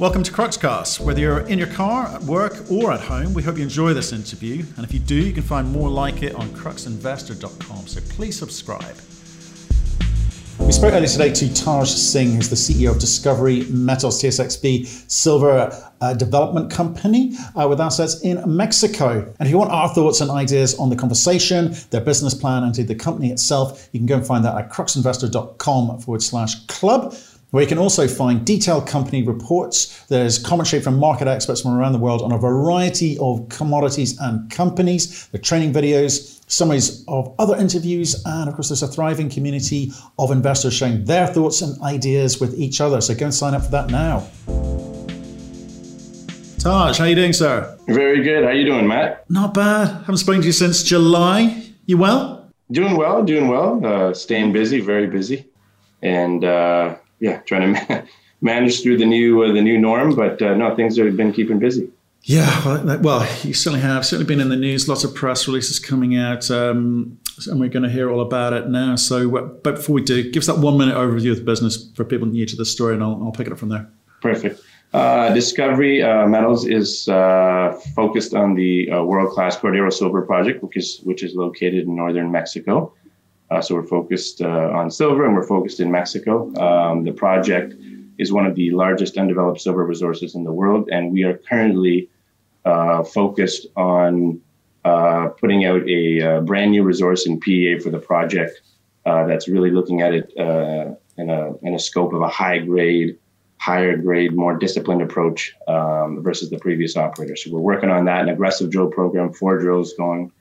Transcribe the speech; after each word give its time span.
Welcome 0.00 0.24
to 0.24 0.32
Cruxcast. 0.32 0.98
Whether 0.98 1.20
you're 1.20 1.46
in 1.46 1.56
your 1.56 1.68
car, 1.68 2.08
at 2.08 2.20
work, 2.22 2.68
or 2.68 2.90
at 2.90 2.98
home, 2.98 3.32
we 3.32 3.44
hope 3.44 3.58
you 3.58 3.62
enjoy 3.62 3.94
this 3.94 4.12
interview. 4.12 4.64
And 4.76 4.84
if 4.84 4.92
you 4.92 4.98
do, 4.98 5.14
you 5.14 5.32
can 5.32 5.44
find 5.44 5.70
more 5.70 5.88
like 5.88 6.24
it 6.24 6.34
on 6.34 6.48
cruxinvestor.com. 6.48 7.86
So 7.86 8.00
please 8.08 8.36
subscribe. 8.36 8.96
We 10.58 10.72
spoke 10.72 10.94
earlier 10.94 11.06
today 11.06 11.32
to 11.32 11.54
Taj 11.54 11.88
Singh, 11.88 12.34
who's 12.34 12.48
the 12.48 12.56
CEO 12.56 12.90
of 12.90 12.98
Discovery 12.98 13.66
Metals 13.70 14.20
TSXV 14.20 14.84
Silver 15.08 15.70
uh, 16.00 16.14
Development 16.14 16.68
Company 16.68 17.36
uh, 17.54 17.68
with 17.68 17.80
assets 17.80 18.20
in 18.22 18.42
Mexico. 18.46 19.20
And 19.38 19.46
if 19.46 19.50
you 19.50 19.58
want 19.58 19.70
our 19.70 19.94
thoughts 19.94 20.20
and 20.20 20.28
ideas 20.28 20.76
on 20.76 20.90
the 20.90 20.96
conversation, 20.96 21.72
their 21.90 22.00
business 22.00 22.34
plan, 22.34 22.64
and 22.64 22.74
the 22.74 22.94
company 22.96 23.30
itself, 23.30 23.88
you 23.92 24.00
can 24.00 24.06
go 24.06 24.16
and 24.16 24.26
find 24.26 24.44
that 24.44 24.56
at 24.56 24.72
cruxinvestor.com 24.72 26.00
forward 26.00 26.22
slash 26.22 26.66
club 26.66 27.14
where 27.54 27.62
you 27.62 27.68
can 27.68 27.78
also 27.78 28.08
find 28.08 28.44
detailed 28.44 28.84
company 28.84 29.22
reports. 29.22 30.04
There's 30.06 30.40
commentary 30.40 30.82
from 30.82 30.98
market 30.98 31.28
experts 31.28 31.60
from 31.60 31.78
around 31.78 31.92
the 31.92 32.00
world 32.00 32.20
on 32.20 32.32
a 32.32 32.36
variety 32.36 33.16
of 33.18 33.48
commodities 33.48 34.18
and 34.18 34.50
companies, 34.50 35.28
the 35.28 35.38
training 35.38 35.72
videos, 35.72 36.42
summaries 36.50 37.04
of 37.06 37.32
other 37.38 37.56
interviews, 37.56 38.20
and 38.26 38.48
of 38.48 38.56
course, 38.56 38.70
there's 38.70 38.82
a 38.82 38.88
thriving 38.88 39.30
community 39.30 39.92
of 40.18 40.32
investors 40.32 40.74
sharing 40.74 41.04
their 41.04 41.28
thoughts 41.28 41.62
and 41.62 41.80
ideas 41.82 42.40
with 42.40 42.58
each 42.58 42.80
other. 42.80 43.00
So 43.00 43.14
go 43.14 43.26
and 43.26 43.34
sign 43.34 43.54
up 43.54 43.62
for 43.62 43.70
that 43.70 43.88
now. 43.88 44.26
Taj, 46.58 46.98
how 46.98 47.04
are 47.04 47.08
you 47.08 47.14
doing, 47.14 47.32
sir? 47.32 47.78
Very 47.86 48.24
good. 48.24 48.42
How 48.42 48.50
are 48.50 48.54
you 48.54 48.64
doing, 48.64 48.88
Matt? 48.88 49.30
Not 49.30 49.54
bad. 49.54 49.90
Haven't 49.90 50.16
spoken 50.16 50.40
to 50.40 50.46
you 50.48 50.52
since 50.52 50.82
July. 50.82 51.70
You 51.86 51.98
well? 51.98 52.50
Doing 52.72 52.96
well, 52.96 53.22
doing 53.22 53.46
well. 53.46 53.80
Uh, 53.86 54.12
staying 54.12 54.52
busy, 54.52 54.80
very 54.80 55.06
busy, 55.06 55.46
and 56.02 56.44
uh, 56.44 56.96
yeah, 57.20 57.38
trying 57.40 57.74
to 57.74 58.04
manage 58.40 58.82
through 58.82 58.98
the 58.98 59.06
new 59.06 59.42
uh, 59.42 59.52
the 59.52 59.62
new 59.62 59.78
norm. 59.78 60.14
But 60.14 60.40
uh, 60.40 60.54
no, 60.54 60.74
things 60.74 60.96
have 60.98 61.16
been 61.16 61.32
keeping 61.32 61.58
busy. 61.58 61.90
Yeah, 62.26 62.96
well, 63.02 63.28
you 63.42 63.52
certainly 63.52 63.80
have. 63.80 64.06
Certainly 64.06 64.26
been 64.26 64.40
in 64.40 64.48
the 64.48 64.56
news. 64.56 64.88
Lots 64.88 65.04
of 65.04 65.14
press 65.14 65.46
releases 65.46 65.78
coming 65.78 66.16
out, 66.16 66.50
um, 66.50 67.18
and 67.46 67.60
we're 67.60 67.68
going 67.68 67.82
to 67.82 67.90
hear 67.90 68.10
all 68.10 68.22
about 68.22 68.54
it 68.54 68.68
now. 68.68 68.96
So, 68.96 69.28
but 69.28 69.76
before 69.76 69.94
we 69.94 70.02
do, 70.02 70.30
give 70.30 70.40
us 70.40 70.46
that 70.46 70.58
one 70.58 70.78
minute 70.78 70.96
overview 70.96 71.32
of 71.32 71.36
the 71.36 71.44
business 71.44 71.90
for 71.94 72.02
people 72.02 72.26
new 72.26 72.46
to 72.46 72.56
the 72.56 72.64
story, 72.64 72.94
and 72.94 73.02
I'll, 73.02 73.22
I'll 73.22 73.32
pick 73.32 73.46
it 73.46 73.52
up 73.52 73.58
from 73.58 73.68
there. 73.68 73.90
Perfect. 74.22 74.62
Uh, 74.94 75.34
Discovery 75.34 76.02
uh, 76.02 76.26
Metals 76.26 76.66
is 76.66 77.08
uh, 77.08 77.78
focused 77.94 78.32
on 78.32 78.54
the 78.54 78.90
uh, 78.90 79.02
world-class 79.02 79.58
Cordero 79.58 79.92
Silver 79.92 80.22
project, 80.22 80.62
which 80.62 80.78
is 80.78 81.00
which 81.02 81.22
is 81.22 81.34
located 81.34 81.86
in 81.86 81.94
northern 81.94 82.32
Mexico. 82.32 82.94
Uh, 83.50 83.60
so 83.60 83.74
we're 83.74 83.86
focused 83.86 84.40
uh, 84.40 84.70
on 84.72 84.90
silver 84.90 85.26
and 85.26 85.34
we're 85.34 85.46
focused 85.46 85.80
in 85.80 85.90
Mexico. 85.90 86.54
Um, 86.56 87.04
the 87.04 87.12
project 87.12 87.74
is 88.18 88.32
one 88.32 88.46
of 88.46 88.54
the 88.54 88.70
largest 88.70 89.16
undeveloped 89.18 89.60
silver 89.60 89.84
resources 89.84 90.34
in 90.34 90.44
the 90.44 90.52
world, 90.52 90.88
and 90.90 91.12
we 91.12 91.24
are 91.24 91.36
currently 91.36 92.08
uh, 92.64 93.02
focused 93.02 93.66
on 93.76 94.40
uh, 94.84 95.28
putting 95.40 95.64
out 95.64 95.82
a, 95.88 96.18
a, 96.18 96.36
uh, 96.36 96.40
brand 96.40 96.70
new 96.70 96.82
resource 96.82 97.26
in 97.26 97.40
PEA 97.40 97.78
for 97.78 97.90
the 97.90 97.98
project 97.98 98.60
uh, 99.06 99.26
that's 99.26 99.48
really 99.48 99.70
looking 99.70 100.00
at 100.02 100.14
it 100.14 100.32
in, 101.16 101.30
a, 101.30 101.54
in 101.62 101.74
a 101.74 101.78
scope 101.78 102.12
of 102.12 102.22
a 102.22 102.28
high 102.28 102.58
grade, 102.58 103.18
higher 103.58 103.96
grade, 103.96 104.34
more 104.34 104.56
disciplined 104.56 105.02
approach 105.02 105.54
um, 105.68 106.22
versus 106.22 106.50
the 106.50 106.58
previous 106.58 106.96
operator. 106.96 107.36
So 107.36 107.50
we're 107.50 107.60
working 107.60 107.90
on 107.90 108.04
that, 108.06 108.22
an 108.22 108.28
aggressive 108.28 108.70
drill 108.70 108.88
program, 108.90 109.32
four 109.32 109.58
drills 109.58 109.94
going. 109.94 110.32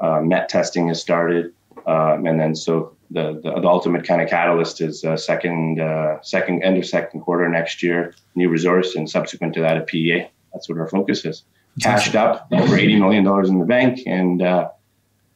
met 0.00 0.48
testing 0.48 0.88
has 0.88 1.00
started. 1.00 1.52
Um, 1.86 2.26
and 2.26 2.38
then 2.40 2.54
so 2.54 2.96
the, 3.10 3.40
the, 3.42 3.60
the 3.60 3.68
ultimate 3.68 4.04
kind 4.04 4.22
of 4.22 4.28
catalyst 4.28 4.80
is 4.80 5.04
uh, 5.04 5.16
second 5.16 5.80
uh, 5.80 6.20
second 6.22 6.62
end 6.62 6.78
of 6.78 6.86
second 6.86 7.20
quarter 7.20 7.48
next 7.48 7.82
year, 7.82 8.14
new 8.34 8.48
resource, 8.48 8.94
and 8.94 9.08
subsequent 9.08 9.54
to 9.54 9.60
that 9.60 9.76
a 9.76 9.80
PEA. 9.82 10.28
That's 10.52 10.68
what 10.68 10.78
our 10.78 10.88
focus 10.88 11.24
is. 11.24 11.44
Cashed 11.80 12.14
up 12.14 12.48
over 12.52 12.76
eighty 12.76 12.98
million 12.98 13.24
dollars 13.24 13.48
in 13.48 13.58
the 13.58 13.64
bank, 13.64 14.00
and 14.06 14.42
uh, 14.42 14.68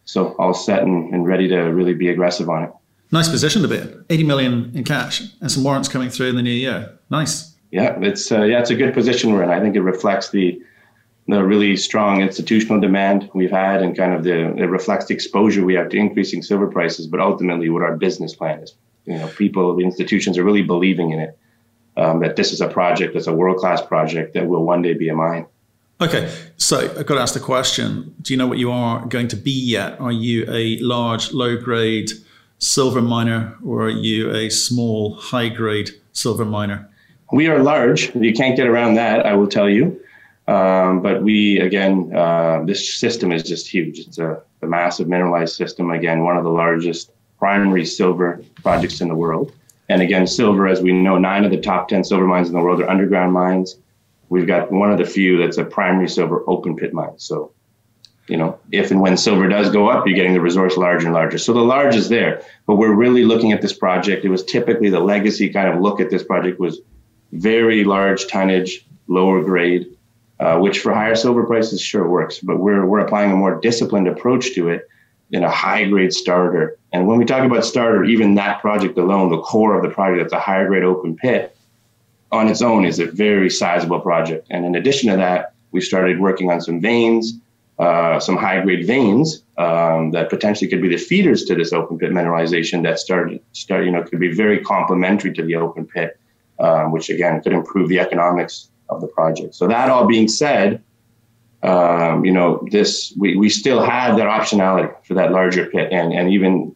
so 0.04 0.34
all 0.38 0.54
set 0.54 0.82
and, 0.82 1.12
and 1.14 1.26
ready 1.26 1.48
to 1.48 1.56
really 1.56 1.94
be 1.94 2.08
aggressive 2.08 2.48
on 2.48 2.64
it. 2.64 2.70
Nice 3.10 3.28
position 3.28 3.62
to 3.62 3.68
be 3.68 3.76
in. 3.76 4.04
Eighty 4.10 4.24
million 4.24 4.70
in 4.74 4.84
cash 4.84 5.22
and 5.40 5.50
some 5.50 5.64
warrants 5.64 5.88
coming 5.88 6.10
through 6.10 6.28
in 6.28 6.36
the 6.36 6.42
new 6.42 6.50
year. 6.50 6.98
Nice. 7.10 7.54
Yeah, 7.70 7.98
it's 8.00 8.30
uh, 8.30 8.42
yeah, 8.42 8.60
it's 8.60 8.70
a 8.70 8.74
good 8.74 8.94
position 8.94 9.32
we're 9.32 9.42
in. 9.42 9.50
I 9.50 9.60
think 9.60 9.76
it 9.76 9.82
reflects 9.82 10.30
the 10.30 10.60
the 11.28 11.42
really 11.42 11.76
strong 11.76 12.20
institutional 12.20 12.80
demand 12.80 13.28
we've 13.34 13.50
had 13.50 13.82
and 13.82 13.96
kind 13.96 14.14
of 14.14 14.22
the 14.22 14.54
it 14.56 14.66
reflects 14.66 15.06
the 15.06 15.14
exposure 15.14 15.64
we 15.64 15.74
have 15.74 15.88
to 15.88 15.96
increasing 15.96 16.42
silver 16.42 16.68
prices, 16.68 17.06
but 17.06 17.20
ultimately 17.20 17.68
what 17.68 17.82
our 17.82 17.96
business 17.96 18.34
plan 18.34 18.60
is. 18.60 18.74
You 19.06 19.18
know, 19.18 19.28
people, 19.28 19.76
the 19.76 19.84
institutions 19.84 20.38
are 20.38 20.44
really 20.44 20.62
believing 20.62 21.10
in 21.10 21.20
it. 21.20 21.38
Um, 21.98 22.20
that 22.20 22.36
this 22.36 22.52
is 22.52 22.60
a 22.60 22.68
project 22.68 23.14
that's 23.14 23.26
a 23.26 23.32
world 23.32 23.56
class 23.56 23.80
project 23.80 24.34
that 24.34 24.46
will 24.46 24.64
one 24.64 24.82
day 24.82 24.92
be 24.92 25.08
a 25.08 25.14
mine. 25.14 25.46
Okay, 25.98 26.30
so 26.58 26.80
I've 26.80 27.06
got 27.06 27.14
to 27.14 27.20
ask 27.22 27.32
the 27.32 27.40
question: 27.40 28.14
Do 28.20 28.34
you 28.34 28.36
know 28.36 28.46
what 28.46 28.58
you 28.58 28.70
are 28.70 29.06
going 29.06 29.28
to 29.28 29.36
be 29.36 29.50
yet? 29.50 29.98
Are 29.98 30.12
you 30.12 30.44
a 30.52 30.76
large, 30.80 31.32
low 31.32 31.56
grade 31.56 32.10
silver 32.58 33.00
miner, 33.00 33.56
or 33.64 33.84
are 33.84 33.88
you 33.88 34.30
a 34.30 34.50
small, 34.50 35.14
high 35.14 35.48
grade 35.48 35.90
silver 36.12 36.44
miner? 36.44 36.86
We 37.32 37.46
are 37.48 37.62
large. 37.62 38.14
You 38.14 38.34
can't 38.34 38.56
get 38.56 38.66
around 38.66 38.94
that. 38.94 39.24
I 39.24 39.34
will 39.34 39.48
tell 39.48 39.68
you. 39.70 39.98
Um, 40.48 41.02
but 41.02 41.22
we, 41.22 41.58
again, 41.58 42.14
uh, 42.14 42.62
this 42.64 42.94
system 42.94 43.32
is 43.32 43.42
just 43.42 43.66
huge. 43.66 43.98
It's 43.98 44.18
a, 44.18 44.42
a, 44.62 44.66
massive 44.66 45.08
mineralized 45.08 45.56
system. 45.56 45.90
Again, 45.90 46.22
one 46.22 46.36
of 46.36 46.44
the 46.44 46.50
largest 46.50 47.10
primary 47.38 47.84
silver 47.84 48.42
projects 48.62 49.00
in 49.00 49.08
the 49.08 49.14
world. 49.14 49.52
And 49.88 50.02
again, 50.02 50.26
silver, 50.26 50.68
as 50.68 50.80
we 50.80 50.92
know, 50.92 51.18
nine 51.18 51.44
of 51.44 51.50
the 51.50 51.60
top 51.60 51.88
10 51.88 52.04
silver 52.04 52.26
mines 52.26 52.48
in 52.48 52.54
the 52.54 52.60
world 52.60 52.80
are 52.80 52.88
underground 52.88 53.32
mines. 53.32 53.76
We've 54.28 54.46
got 54.46 54.70
one 54.70 54.92
of 54.92 54.98
the 54.98 55.04
few 55.04 55.38
that's 55.38 55.58
a 55.58 55.64
primary 55.64 56.08
silver 56.08 56.44
open 56.46 56.76
pit 56.76 56.94
mine. 56.94 57.18
So, 57.18 57.52
you 58.28 58.36
know, 58.36 58.58
if 58.70 58.90
and 58.92 59.00
when 59.00 59.16
silver 59.16 59.48
does 59.48 59.70
go 59.70 59.88
up, 59.88 60.06
you're 60.06 60.16
getting 60.16 60.34
the 60.34 60.40
resource 60.40 60.76
larger 60.76 61.06
and 61.06 61.14
larger. 61.14 61.38
So 61.38 61.52
the 61.52 61.60
large 61.60 61.94
is 61.96 62.08
there. 62.08 62.42
But 62.66 62.76
we're 62.76 62.94
really 62.94 63.24
looking 63.24 63.52
at 63.52 63.62
this 63.62 63.72
project. 63.72 64.24
It 64.24 64.28
was 64.28 64.44
typically 64.44 64.90
the 64.90 65.00
legacy 65.00 65.48
kind 65.48 65.68
of 65.68 65.80
look 65.80 66.00
at 66.00 66.10
this 66.10 66.22
project 66.22 66.60
was 66.60 66.80
very 67.32 67.82
large 67.84 68.26
tonnage, 68.28 68.86
lower 69.08 69.42
grade 69.42 69.95
uh, 70.40 70.58
which 70.58 70.80
for 70.80 70.92
higher 70.92 71.14
silver 71.14 71.44
prices 71.44 71.80
sure 71.80 72.08
works. 72.08 72.38
But 72.40 72.58
we're 72.58 72.86
we're 72.86 73.00
applying 73.00 73.32
a 73.32 73.36
more 73.36 73.60
disciplined 73.60 74.08
approach 74.08 74.54
to 74.54 74.68
it 74.68 74.88
than 75.30 75.42
a 75.42 75.50
high 75.50 75.84
grade 75.84 76.12
starter. 76.12 76.78
And 76.92 77.06
when 77.06 77.18
we 77.18 77.24
talk 77.24 77.44
about 77.44 77.64
starter, 77.64 78.04
even 78.04 78.34
that 78.36 78.60
project 78.60 78.96
alone, 78.96 79.30
the 79.30 79.40
core 79.40 79.76
of 79.76 79.82
the 79.82 79.90
project, 79.90 80.22
that's 80.22 80.32
a 80.32 80.40
higher 80.40 80.66
grade 80.66 80.84
open 80.84 81.16
pit, 81.16 81.56
on 82.32 82.48
its 82.48 82.62
own 82.62 82.84
is 82.84 82.98
a 82.98 83.06
very 83.06 83.50
sizable 83.50 84.00
project. 84.00 84.46
And 84.50 84.64
in 84.64 84.74
addition 84.74 85.10
to 85.10 85.16
that, 85.16 85.54
we 85.72 85.80
started 85.80 86.20
working 86.20 86.50
on 86.50 86.60
some 86.60 86.80
veins, 86.80 87.38
uh, 87.78 88.18
some 88.20 88.36
high 88.36 88.60
grade 88.62 88.86
veins 88.86 89.42
um, 89.58 90.10
that 90.12 90.30
potentially 90.30 90.68
could 90.68 90.82
be 90.82 90.88
the 90.88 90.96
feeders 90.96 91.44
to 91.44 91.54
this 91.54 91.72
open 91.72 91.98
pit 91.98 92.10
mineralization 92.10 92.82
that 92.82 92.98
started 92.98 93.40
start 93.52 93.84
you 93.84 93.90
know 93.90 94.02
could 94.02 94.20
be 94.20 94.32
very 94.32 94.60
complementary 94.60 95.32
to 95.34 95.42
the 95.42 95.54
open 95.54 95.86
pit, 95.86 96.18
um, 96.58 96.92
which 96.92 97.10
again 97.10 97.42
could 97.42 97.52
improve 97.52 97.88
the 97.88 97.98
economics 97.98 98.70
of 98.88 99.00
the 99.00 99.08
project. 99.08 99.54
So 99.54 99.66
that 99.66 99.88
all 99.90 100.06
being 100.06 100.28
said, 100.28 100.82
um, 101.62 102.24
you 102.24 102.32
know, 102.32 102.66
this 102.70 103.12
we, 103.18 103.36
we 103.36 103.48
still 103.48 103.82
have 103.82 104.16
that 104.16 104.26
optionality 104.26 104.94
for 105.04 105.14
that 105.14 105.32
larger 105.32 105.66
pit, 105.66 105.92
and 105.92 106.12
and 106.12 106.30
even 106.30 106.74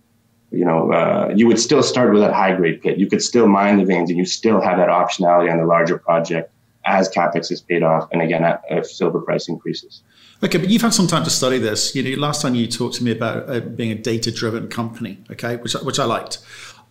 you 0.51 0.65
know, 0.65 0.93
uh, 0.93 1.33
you 1.35 1.47
would 1.47 1.61
still 1.61 1.83
start 1.83 2.13
with 2.13 2.23
that 2.23 2.33
high 2.33 2.55
grade 2.55 2.83
pit. 2.83 2.99
You 2.99 3.07
could 3.07 3.23
still 3.23 3.47
mine 3.47 3.79
the 3.79 3.85
veins, 3.85 4.11
and 4.11 4.19
you 4.19 4.25
still 4.25 4.61
have 4.61 4.79
that 4.79 4.89
optionality 4.89 5.51
on 5.51 5.59
the 5.59 5.65
larger 5.65 5.99
project 5.99 6.53
as 6.87 7.09
capex 7.11 7.53
is 7.53 7.61
paid 7.61 7.83
off, 7.83 8.09
and 8.11 8.23
again, 8.23 8.43
if 8.71 8.87
silver 8.87 9.21
price 9.21 9.49
increases. 9.49 10.03
Okay, 10.43 10.59
but 10.59 10.71
you've 10.71 10.83
had 10.83 10.95
some 10.95 11.07
time 11.07 11.25
to 11.25 11.31
study 11.31 11.59
this. 11.59 11.95
You 11.95 12.03
know, 12.03 12.21
last 12.21 12.41
time 12.41 12.55
you 12.55 12.67
talked 12.67 12.97
to 12.97 13.05
me 13.05 13.13
about 13.13 13.49
uh, 13.51 13.61
being 13.61 13.93
a 13.93 13.95
data 13.95 14.33
driven 14.33 14.69
company, 14.69 15.19
okay, 15.31 15.57
which 15.57 15.75
which 15.75 15.99
I 15.99 16.05
liked. 16.05 16.39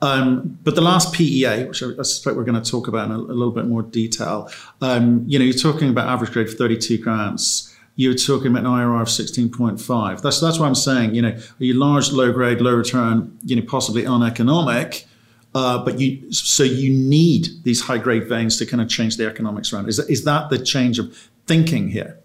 Um, 0.01 0.57
but 0.63 0.75
the 0.75 0.81
last 0.81 1.13
PEA, 1.13 1.65
which 1.65 1.83
I, 1.83 1.91
suspect 1.97 2.37
we're 2.37 2.45
going 2.45 2.61
to 2.61 2.71
talk 2.71 2.87
about 2.87 3.09
in 3.09 3.11
a, 3.11 3.17
a 3.17 3.35
little 3.35 3.51
bit 3.51 3.65
more 3.65 3.81
detail, 3.81 4.49
um, 4.81 5.23
you 5.27 5.37
know, 5.37 5.45
you're 5.45 5.53
talking 5.53 5.89
about 5.89 6.07
average 6.07 6.31
grade 6.31 6.49
for 6.49 6.55
32 6.55 6.99
grams. 6.99 7.75
You're 7.95 8.13
talking 8.13 8.47
about 8.47 8.63
an 8.63 8.71
IRR 8.71 9.01
of 9.01 9.07
16.5. 9.09 10.21
That's 10.21 10.39
that's 10.39 10.57
what 10.57 10.67
I'm 10.67 10.75
saying. 10.75 11.15
You 11.15 11.21
know, 11.21 11.29
are 11.29 11.63
you 11.63 11.73
large, 11.73 12.11
low 12.11 12.31
grade, 12.31 12.61
low 12.61 12.73
return, 12.73 13.37
you 13.43 13.57
know, 13.57 13.61
possibly 13.61 14.05
uneconomic, 14.05 15.05
uh, 15.53 15.83
but 15.83 15.99
you 15.99 16.31
so 16.31 16.63
you 16.63 16.93
need 16.93 17.47
these 17.63 17.81
high 17.81 17.97
grade 17.97 18.29
veins 18.29 18.55
to 18.57 18.65
kind 18.65 18.81
of 18.81 18.87
change 18.87 19.17
the 19.17 19.27
economics 19.27 19.73
around. 19.73 19.89
Is 19.89 19.97
that, 19.97 20.09
is 20.09 20.23
that 20.23 20.49
the 20.49 20.59
change 20.59 20.97
of 20.97 21.13
thinking 21.45 21.89
here? 21.89 22.17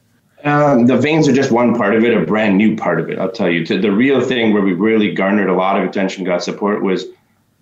Um, 0.45 0.87
the 0.87 0.99
veins 0.99 1.27
are 1.27 1.33
just 1.33 1.51
one 1.51 1.75
part 1.75 1.97
of 1.97 2.05
it, 2.05 2.17
a 2.17 2.25
brand 2.25 2.57
new 2.57 2.77
part 2.77 3.01
of 3.01 3.09
it. 3.09 3.19
I'll 3.19 3.33
tell 3.33 3.51
you. 3.51 3.65
The 3.65 3.91
real 3.91 4.21
thing 4.21 4.53
where 4.53 4.63
we 4.63 4.75
really 4.75 5.13
garnered 5.13 5.49
a 5.49 5.55
lot 5.55 5.81
of 5.81 5.89
attention, 5.89 6.23
got 6.23 6.45
support 6.45 6.83
was 6.83 7.07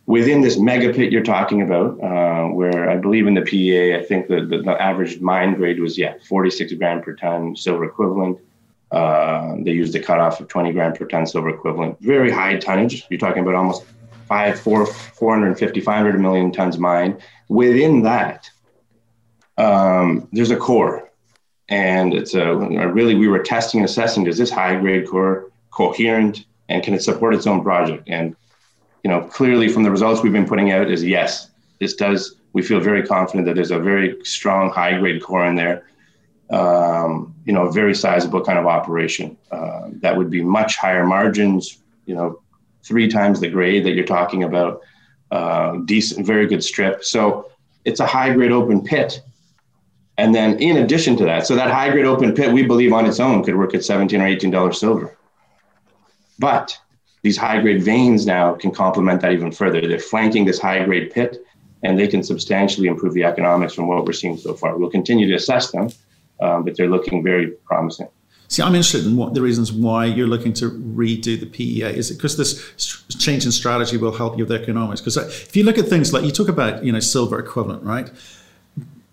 within 0.07 0.41
this 0.41 0.59
mega 0.59 0.93
pit 0.93 1.13
you're 1.13 1.23
talking 1.23 1.63
about, 1.63 2.03
uh, 2.03 2.49
where 2.49 2.91
I 2.91 2.97
believe 2.97 3.27
in 3.27 3.35
the 3.35 3.43
PEA, 3.43 3.95
I 3.97 4.03
think 4.03 4.29
the, 4.29 4.45
the, 4.45 4.63
the, 4.63 4.83
average 4.83 5.21
mine 5.21 5.55
grade 5.55 5.81
was, 5.81 5.97
yeah, 5.97 6.15
46 6.29 6.73
gram 6.75 7.03
per 7.03 7.15
ton 7.15 7.55
silver 7.57 7.85
equivalent. 7.85 8.39
Uh, 8.91 9.57
they 9.61 9.71
used 9.71 9.95
a 9.95 10.01
cutoff 10.01 10.41
of 10.41 10.49
20 10.49 10.73
gram 10.73 10.93
per 10.93 11.07
ton 11.07 11.27
silver 11.27 11.49
equivalent. 11.49 11.99
Very 12.01 12.31
high 12.31 12.57
tonnage. 12.59 13.07
You're 13.09 13.21
talking 13.21 13.43
about 13.43 13.55
almost 13.55 13.85
five, 14.27 14.59
four, 14.59 14.87
450, 14.87 15.81
500 15.81 16.21
million 16.21 16.53
tons 16.53 16.79
mined. 16.79 17.23
Within 17.49 18.03
that, 18.03 18.51
um, 19.57 20.29
there's 20.33 20.51
a 20.51 20.57
core, 20.57 21.11
and 21.69 22.13
it's 22.13 22.35
a, 22.35 22.51
a 22.51 22.89
really 22.89 23.15
we 23.15 23.29
were 23.29 23.39
testing 23.39 23.81
and 23.81 23.89
assessing 23.89 24.27
is 24.27 24.39
this 24.39 24.51
high 24.51 24.75
grade 24.77 25.09
core 25.09 25.51
coherent 25.71 26.45
and 26.69 26.83
can 26.83 26.95
it 26.95 27.03
support 27.03 27.35
its 27.35 27.47
own 27.47 27.63
project? 27.63 28.09
And 28.09 28.35
you 29.03 29.11
know, 29.11 29.21
clearly 29.23 29.69
from 29.69 29.83
the 29.83 29.91
results 29.91 30.23
we've 30.23 30.33
been 30.33 30.47
putting 30.47 30.71
out 30.71 30.91
is 30.91 31.03
yes, 31.03 31.51
this 31.81 31.95
does. 31.95 32.37
We 32.53 32.63
feel 32.63 32.81
very 32.81 33.05
confident 33.05 33.47
that 33.47 33.55
there's 33.55 33.71
a 33.71 33.79
very 33.79 34.23
strong 34.25 34.71
high 34.71 34.99
grade 34.99 35.23
core 35.23 35.47
in 35.47 35.57
there. 35.57 35.87
Um, 36.51 37.35
you 37.45 37.53
know, 37.53 37.67
a 37.67 37.73
very 37.73 37.95
sizable 37.95 38.45
kind 38.45 38.59
of 38.59 38.67
operation 38.67 39.37
uh, 39.51 39.89
that 40.01 40.17
would 40.17 40.31
be 40.31 40.43
much 40.43 40.77
higher 40.77 41.05
margins. 41.05 41.79
You 42.07 42.15
know, 42.15 42.43
three 42.83 43.09
times 43.09 43.41
the 43.41 43.49
grade 43.49 43.85
that 43.87 43.93
you're 43.93 44.05
talking 44.05 44.43
about. 44.45 44.83
Uh, 45.31 45.79
decent, 45.87 46.27
very 46.27 46.47
good 46.47 46.63
strip. 46.63 47.03
So 47.03 47.51
it's 47.87 48.01
a 48.01 48.07
high 48.07 48.35
grade 48.35 48.53
open 48.53 48.85
pit. 48.85 49.23
And 50.19 50.35
then 50.35 50.59
in 50.59 50.77
addition 50.77 51.17
to 51.17 51.25
that, 51.25 51.47
so 51.47 51.55
that 51.57 51.71
high 51.71 51.91
grade 51.91 52.05
open 52.05 52.35
pit, 52.35 52.53
we 52.53 52.63
believe 52.63 52.93
on 52.93 53.07
its 53.07 53.19
own 53.19 53.43
could 53.43 53.57
work 53.57 53.75
at 53.75 53.83
17 53.83 54.21
or 54.21 54.27
$18 54.27 54.75
silver. 54.75 55.17
But 56.39 56.79
these 57.23 57.37
high 57.37 57.61
grade 57.61 57.83
veins 57.83 58.27
now 58.27 58.55
can 58.55 58.73
complement 58.73 59.21
that 59.23 59.33
even 59.33 59.53
further. 59.53 59.81
They're 59.81 59.99
flanking 59.99 60.45
this 60.45 60.59
high 60.59 60.85
grade 60.85 61.13
pit 61.13 61.45
and 61.83 61.99
they 61.99 62.07
can 62.07 62.23
substantially 62.23 62.89
improve 62.89 63.15
the 63.15 63.25
economics 63.25 63.75
from 63.75 63.87
what 63.87 64.05
we're 64.05 64.13
seeing 64.13 64.37
so 64.37 64.55
far. 64.55 64.77
We'll 64.77 64.91
continue 64.91 65.29
to 65.29 65.35
assess 65.35 65.71
them, 65.71 65.91
um, 66.41 66.65
but 66.65 66.77
they're 66.77 66.91
looking 66.91 67.23
very 67.23 67.49
promising. 67.65 68.09
See, 68.49 68.63
I'm 68.63 68.75
interested 68.75 69.07
in 69.07 69.17
what 69.17 69.33
the 69.33 69.41
reasons 69.41 69.73
why 69.73 70.05
you're 70.05 70.27
looking 70.27 70.53
to 70.55 70.71
redo 70.71 71.41
the 71.41 71.47
PEA. 71.47 71.85
Is 71.85 72.11
it 72.11 72.17
because 72.17 72.37
this 72.37 73.03
change 73.19 73.47
in 73.47 73.53
strategy 73.53 73.97
will 73.97 74.13
help 74.13 74.37
you 74.37 74.45
with 74.45 74.61
economics? 74.61 75.01
Because 75.01 75.17
uh, 75.17 75.23
if 75.23 75.57
you 75.57 75.65
look 75.65 75.79
at 75.79 75.87
things 75.87 76.13
like 76.13 76.23
you 76.23 76.31
talk 76.31 76.49
about, 76.49 76.85
you 76.85 76.93
know, 76.93 77.01
silver 77.01 77.39
equivalent, 77.39 77.83
right? 77.83 78.11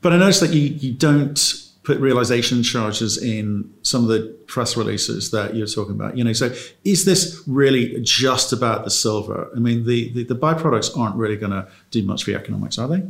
But 0.01 0.11
I 0.13 0.17
noticed 0.17 0.41
that 0.41 0.53
you, 0.53 0.61
you 0.61 0.91
don't 0.91 1.39
put 1.89 1.99
realization 1.99 2.61
charges 2.73 3.11
in 3.35 3.45
some 3.81 4.01
of 4.05 4.09
the 4.13 4.21
press 4.53 4.77
releases 4.81 5.31
that 5.31 5.55
you're 5.55 5.73
talking 5.77 5.95
about. 5.99 6.11
You 6.17 6.23
know, 6.23 6.33
so 6.33 6.47
is 6.83 6.99
this 7.09 7.21
really 7.47 7.83
just 8.01 8.53
about 8.53 8.79
the 8.85 8.91
silver? 8.91 9.39
I 9.57 9.59
mean, 9.59 9.79
the, 9.91 9.99
the, 10.15 10.23
the 10.33 10.39
byproducts 10.45 10.89
aren't 10.99 11.15
really 11.23 11.39
going 11.43 11.55
to 11.59 11.67
do 11.89 12.01
much 12.11 12.21
for 12.25 12.31
economics, 12.31 12.77
are 12.77 12.89
they? 12.93 13.01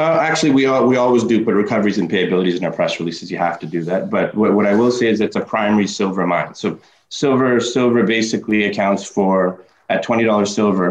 Uh, 0.00 0.18
actually, 0.30 0.52
we 0.58 0.66
all, 0.66 0.86
we 0.86 0.96
always 0.96 1.24
do 1.24 1.44
put 1.44 1.54
recoveries 1.54 1.98
and 1.98 2.08
payabilities 2.08 2.56
in 2.58 2.64
our 2.64 2.74
press 2.80 3.00
releases. 3.00 3.30
You 3.32 3.38
have 3.38 3.58
to 3.58 3.66
do 3.76 3.80
that. 3.90 4.08
But 4.08 4.26
what, 4.40 4.50
what 4.56 4.66
I 4.66 4.74
will 4.80 4.92
say 4.92 5.06
is 5.12 5.20
it's 5.20 5.36
a 5.44 5.44
primary 5.54 5.88
silver 5.88 6.24
mine. 6.26 6.54
So 6.54 6.78
silver 7.08 7.58
silver 7.60 8.02
basically 8.04 8.60
accounts 8.70 9.02
for 9.16 9.36
at 9.94 10.02
twenty 10.02 10.24
dollars 10.30 10.50
silver, 10.60 10.88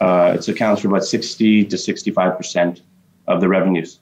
uh, 0.00 0.36
it 0.36 0.48
accounts 0.48 0.82
for 0.82 0.88
about 0.88 1.04
sixty 1.04 1.64
to 1.72 1.76
sixty 1.88 2.10
five 2.18 2.32
percent 2.36 2.82
of 3.26 3.40
the 3.40 3.48
revenues. 3.48 4.00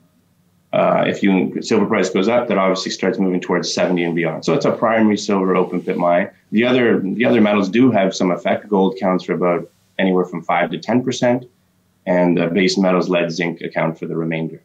Uh, 0.73 1.05
if 1.07 1.23
you 1.23 1.61
silver 1.61 1.85
price 1.85 2.09
goes 2.09 2.29
up, 2.29 2.49
that 2.49 2.57
obviously 2.57 2.91
starts 2.91 3.19
moving 3.19 3.41
towards 3.41 3.73
70 3.73 4.05
and 4.05 4.15
beyond. 4.15 4.45
So 4.45 4.55
it's 4.55 4.65
a 4.65 4.73
primary 4.73 5.19
silver 5.19 5.55
open 5.55 5.83
pit 5.83 5.99
mine. 5.99 6.31
The 6.51 6.65
other 6.65 6.99
the 6.99 7.25
other 7.27 7.41
metals 7.41 7.69
do 7.69 7.91
have 7.91 8.15
some 8.15 8.31
effect. 8.31 8.69
Gold 8.69 8.97
counts 8.99 9.25
for 9.25 9.35
about 9.35 9.71
anywhere 9.99 10.25
from 10.25 10.43
five 10.43 10.71
to 10.71 10.79
10 10.79 11.05
percent, 11.05 11.45
and 12.07 12.39
uh, 12.39 12.49
base 12.49 12.79
metals, 12.79 13.11
lead, 13.11 13.31
zinc, 13.31 13.61
account 13.61 13.99
for 13.99 14.07
the 14.07 14.17
remainder. 14.17 14.63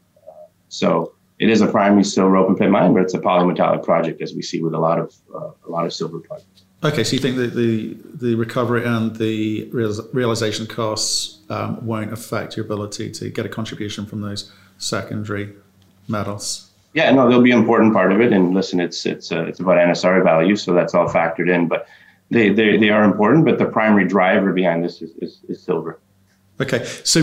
So 0.69 1.13
it 1.39 1.50
is 1.50 1.62
a 1.62 1.68
primary 1.68 2.06
silver 2.06 2.38
open 2.38 2.56
pit 2.56 2.69
mine, 2.69 2.94
but 2.94 3.04
it's 3.04 3.13
a 3.13 3.19
polymetallic 3.19 3.83
project, 3.83 4.21
as 4.21 4.33
we 4.33 4.42
see 4.42 4.62
with 4.62 4.74
a 4.74 4.80
lot 4.80 5.00
of 5.00 5.13
uh, 5.36 5.51
a 5.68 5.69
lot 5.69 5.86
of 5.86 5.94
silver 5.94 6.19
projects. 6.19 6.63
Okay, 6.83 7.04
so 7.04 7.13
you 7.13 7.19
think 7.19 7.36
that 7.36 7.54
the 7.54 7.98
the 8.13 8.36
recovery 8.36 8.86
and 8.86 9.15
the 9.18 9.69
realization 10.13 10.68
costs 10.68 11.39
um, 11.50 11.86
won't 11.86 12.13
affect 12.13 12.56
your 12.56 12.65
ability 12.65 13.12
to 13.12 13.30
get 13.30 13.45
a 13.45 13.50
contribution 13.50 14.06
from 14.06 14.21
those 14.21 14.51
secondary 14.77 15.54
metals. 16.07 16.71
Yeah, 16.94 17.12
no, 17.12 17.30
they'll 17.30 17.42
be 17.42 17.51
an 17.51 17.59
important 17.59 17.94
part 17.94 18.12
of 18.12 18.21
it. 18.21 18.33
And 18.33 18.54
listen, 18.54 18.80
it's 18.80 19.06
it's 19.06 19.31
uh, 19.31 19.45
it's 19.45 19.59
about 19.59 19.77
NSR 19.77 20.24
value, 20.24 20.56
so 20.56 20.74
that's 20.74 20.95
all 20.95 21.07
factored 21.07 21.54
in. 21.54 21.68
But 21.68 21.88
they 22.31 22.50
they, 22.50 22.77
they 22.77 22.89
are 22.89 23.04
important, 23.04 23.45
but 23.45 23.57
the 23.57 23.65
primary 23.65 24.07
driver 24.07 24.51
behind 24.51 24.83
this 24.83 25.01
is, 25.01 25.12
is, 25.18 25.39
is 25.48 25.62
silver. 25.62 26.00
Okay, 26.59 26.83
so 27.04 27.21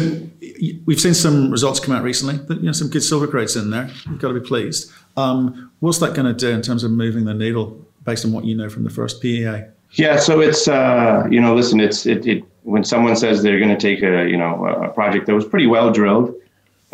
we've 0.86 1.00
seen 1.00 1.14
some 1.14 1.50
results 1.50 1.80
come 1.80 1.92
out 1.92 2.04
recently. 2.04 2.38
But, 2.38 2.58
you 2.58 2.66
know, 2.66 2.72
some 2.72 2.88
good 2.88 3.02
silver 3.02 3.26
grades 3.26 3.56
in 3.56 3.70
there. 3.70 3.90
You've 4.06 4.20
got 4.20 4.28
to 4.28 4.34
be 4.34 4.46
pleased. 4.46 4.92
Um, 5.16 5.72
what's 5.80 5.98
that 5.98 6.14
going 6.14 6.26
to 6.26 6.32
do 6.32 6.50
in 6.50 6.62
terms 6.62 6.84
of 6.84 6.92
moving 6.92 7.24
the 7.24 7.34
needle 7.34 7.84
based 8.04 8.24
on 8.24 8.32
what 8.32 8.44
you 8.44 8.56
know 8.56 8.68
from 8.68 8.84
the 8.84 8.90
first 8.90 9.20
PEA? 9.20 9.64
Yeah, 9.94 10.18
so 10.18 10.40
it's 10.40 10.68
uh, 10.68 11.26
you 11.30 11.40
know, 11.40 11.54
listen, 11.54 11.80
it's 11.80 12.06
it, 12.06 12.26
it 12.26 12.44
when 12.62 12.84
someone 12.84 13.16
says 13.16 13.42
they're 13.42 13.58
going 13.58 13.76
to 13.76 13.80
take 13.80 14.02
a 14.02 14.28
you 14.28 14.36
know 14.36 14.66
a 14.66 14.88
project 14.90 15.26
that 15.26 15.34
was 15.34 15.44
pretty 15.44 15.66
well 15.66 15.90
drilled 15.90 16.34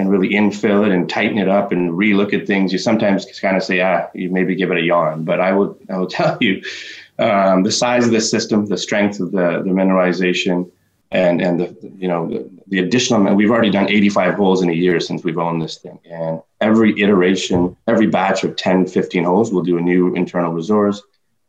and 0.00 0.10
really 0.10 0.30
infill 0.30 0.86
it 0.86 0.92
and 0.92 1.08
tighten 1.08 1.36
it 1.36 1.48
up 1.48 1.72
and 1.72 1.90
relook 1.90 2.32
at 2.32 2.46
things, 2.46 2.72
you 2.72 2.78
sometimes 2.78 3.26
kind 3.38 3.56
of 3.56 3.62
say, 3.62 3.80
ah, 3.80 4.08
you 4.14 4.30
maybe 4.30 4.54
give 4.54 4.70
it 4.70 4.78
a 4.78 4.82
yawn. 4.82 5.24
But 5.24 5.40
I 5.40 5.52
will, 5.52 5.78
I 5.90 5.98
will 5.98 6.06
tell 6.18 6.38
you, 6.40 6.62
um, 7.18 7.62
the 7.62 7.70
size 7.70 8.06
of 8.06 8.12
the 8.12 8.20
system, 8.20 8.66
the 8.66 8.78
strength 8.78 9.20
of 9.20 9.30
the 9.30 9.62
the 9.62 9.70
mineralization, 9.70 10.70
and 11.10 11.42
and 11.42 11.60
the 11.60 11.92
you 11.98 12.08
know 12.08 12.28
the, 12.28 12.50
the 12.68 12.78
additional. 12.78 13.34
We've 13.34 13.50
already 13.50 13.70
done 13.70 13.90
85 13.90 14.34
holes 14.34 14.62
in 14.62 14.70
a 14.70 14.72
year 14.72 15.00
since 15.00 15.22
we've 15.22 15.38
owned 15.38 15.60
this 15.60 15.76
thing, 15.76 15.98
and 16.10 16.40
every 16.62 16.98
iteration, 17.02 17.76
every 17.86 18.06
batch 18.06 18.42
of 18.42 18.56
10, 18.56 18.86
15 18.86 19.24
holes, 19.24 19.52
we'll 19.52 19.62
do 19.62 19.76
a 19.76 19.82
new 19.82 20.14
internal 20.14 20.52
resource, 20.52 21.02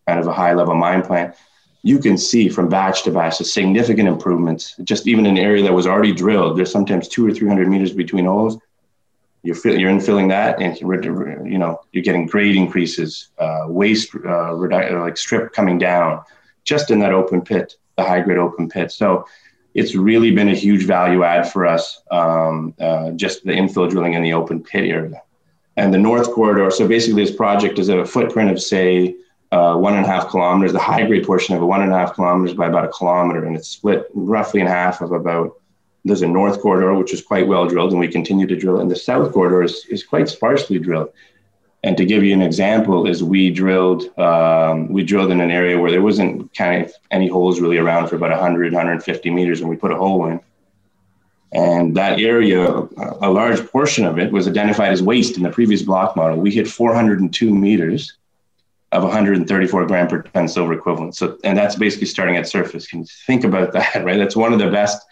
kind 0.08 0.20
of 0.20 0.28
a 0.28 0.34
high 0.34 0.54
level 0.54 0.76
mine 0.76 1.04
plan 1.04 1.34
you 1.84 2.00
can 2.00 2.18
see 2.18 2.48
from 2.48 2.70
batch 2.70 3.04
to 3.04 3.12
batch 3.12 3.40
the 3.40 3.46
significant 3.46 4.08
improvements. 4.08 4.76
Just 4.84 5.08
even 5.08 5.26
an 5.26 5.38
area 5.38 5.64
that 5.64 5.74
was 5.74 5.88
already 5.88 6.14
drilled, 6.14 6.58
there's 6.58 6.72
sometimes 6.72 7.08
two 7.08 7.26
or 7.26 7.34
three 7.34 7.48
hundred 7.48 7.68
meters 7.70 7.92
between 7.92 8.26
holes. 8.26 8.58
You're 9.44 9.56
fill, 9.56 9.80
you're 9.80 9.92
infilling 9.92 10.30
that, 10.30 10.62
and 10.62 10.78
you 11.52 11.58
know 11.58 11.82
you're 11.92 12.04
getting 12.04 12.28
grade 12.28 12.56
increases, 12.56 13.30
uh, 13.40 13.66
waste 13.68 14.14
uh, 14.14 14.54
like 14.54 15.18
strip 15.18 15.54
coming 15.54 15.80
down, 15.80 16.22
just 16.64 16.92
in 16.92 17.00
that 17.00 17.14
open 17.14 17.42
pit, 17.42 17.76
the 17.98 18.04
high 18.04 18.22
grade 18.22 18.38
open 18.38 18.70
pit. 18.70 18.92
So 18.92 19.26
it's 19.74 19.96
really 19.96 20.30
been 20.30 20.50
a 20.50 20.56
huge 20.56 20.86
value 20.86 21.24
add 21.24 21.52
for 21.52 21.66
us, 21.66 22.04
um, 22.12 22.76
uh, 22.80 23.12
just 23.12 23.44
the 23.44 23.54
infill 23.54 23.90
drilling 23.90 24.14
in 24.14 24.22
the 24.22 24.34
open 24.34 24.62
pit 24.62 24.86
area, 24.86 25.24
and 25.76 25.92
the 25.92 25.98
north 25.98 26.30
corridor. 26.32 26.70
So 26.70 26.88
basically, 26.88 27.24
this 27.24 27.36
project 27.36 27.80
is 27.80 27.90
a 27.90 28.06
footprint 28.06 28.52
of 28.52 28.62
say 28.62 29.16
uh, 29.52 29.76
one 29.76 29.96
and 29.96 30.06
a 30.06 30.08
half 30.08 30.30
kilometers, 30.30 30.72
the 30.72 30.80
high 30.80 31.06
grade 31.06 31.26
portion 31.26 31.56
of 31.56 31.62
it, 31.62 31.66
one 31.66 31.82
and 31.82 31.92
a 31.92 31.98
half 31.98 32.14
kilometers 32.14 32.56
by 32.56 32.68
about 32.68 32.86
a 32.86 32.90
kilometer, 32.90 33.46
and 33.46 33.56
it's 33.56 33.68
split 33.68 34.08
roughly 34.14 34.62
in 34.62 34.68
half 34.68 35.02
of 35.02 35.12
about. 35.12 35.58
There's 36.04 36.24
a 36.24 36.28
north 36.28 36.62
corridor 36.62 36.96
which 36.96 37.14
is 37.14 37.22
quite 37.22 37.48
well 37.48 37.68
drilled, 37.68 37.92
and 37.92 38.00
we 38.00 38.08
continue 38.08 38.48
to 38.48 38.56
drill, 38.56 38.80
and 38.80 38.90
the 38.90 38.96
south 38.96 39.32
corridor 39.34 39.62
is, 39.62 39.86
is 39.86 40.04
quite 40.04 40.30
sparsely 40.30 40.80
drilled. 40.80 41.10
And 41.84 41.96
to 41.98 42.06
give 42.06 42.24
you 42.24 42.34
an 42.34 42.42
example, 42.42 43.06
is 43.06 43.24
we 43.24 43.52
drilled 43.52 44.18
um, 44.18 44.92
we 44.92 45.04
drilled 45.04 45.32
in 45.32 45.42
an 45.42 45.52
area 45.52 45.78
where 45.78 45.92
there 45.92 46.02
wasn't 46.02 46.54
kind 46.56 46.86
of 46.86 46.94
any 47.12 47.28
holes 47.28 47.60
really 47.60 47.78
around 47.78 48.08
for 48.08 48.16
about 48.16 48.32
100, 48.32 48.72
150 48.72 49.30
meters, 49.30 49.60
and 49.60 49.70
we 49.70 49.76
put 49.76 49.92
a 49.92 49.98
hole 49.98 50.28
in. 50.28 50.40
And 51.54 51.98
that 51.98 52.20
area, 52.20 52.66
a 52.66 53.30
large 53.30 53.60
portion 53.68 54.06
of 54.06 54.18
it 54.18 54.32
was 54.32 54.48
identified 54.48 54.94
as 54.94 55.04
waste 55.04 55.36
in 55.36 55.44
the 55.44 55.50
previous 55.50 55.82
block 55.82 56.16
model. 56.16 56.40
We 56.40 56.52
hit 56.52 56.68
402 56.68 57.54
meters 57.54 58.14
of 58.92 59.04
134 59.04 59.86
gram 59.86 60.08
per 60.08 60.22
ton 60.24 60.48
silver 60.48 60.74
equivalent. 60.74 61.16
So, 61.16 61.38
and 61.44 61.58
that's 61.58 61.76
basically 61.76 62.08
starting 62.08 62.36
at 62.36 62.48
surface. 62.48 62.88
Can 62.88 63.00
you 63.00 63.08
think 63.26 63.44
about 63.44 63.72
that, 63.74 64.04
right? 64.04 64.18
That's 64.18 64.36
one 64.36 64.54
of 64.54 64.60
the 64.60 64.70
best 64.70 65.06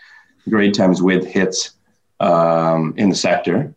grade 0.50 0.74
times 0.74 1.02
width 1.02 1.28
hits 1.28 1.72
um, 2.20 2.94
in 2.98 3.10
the 3.10 3.16
sector. 3.16 3.74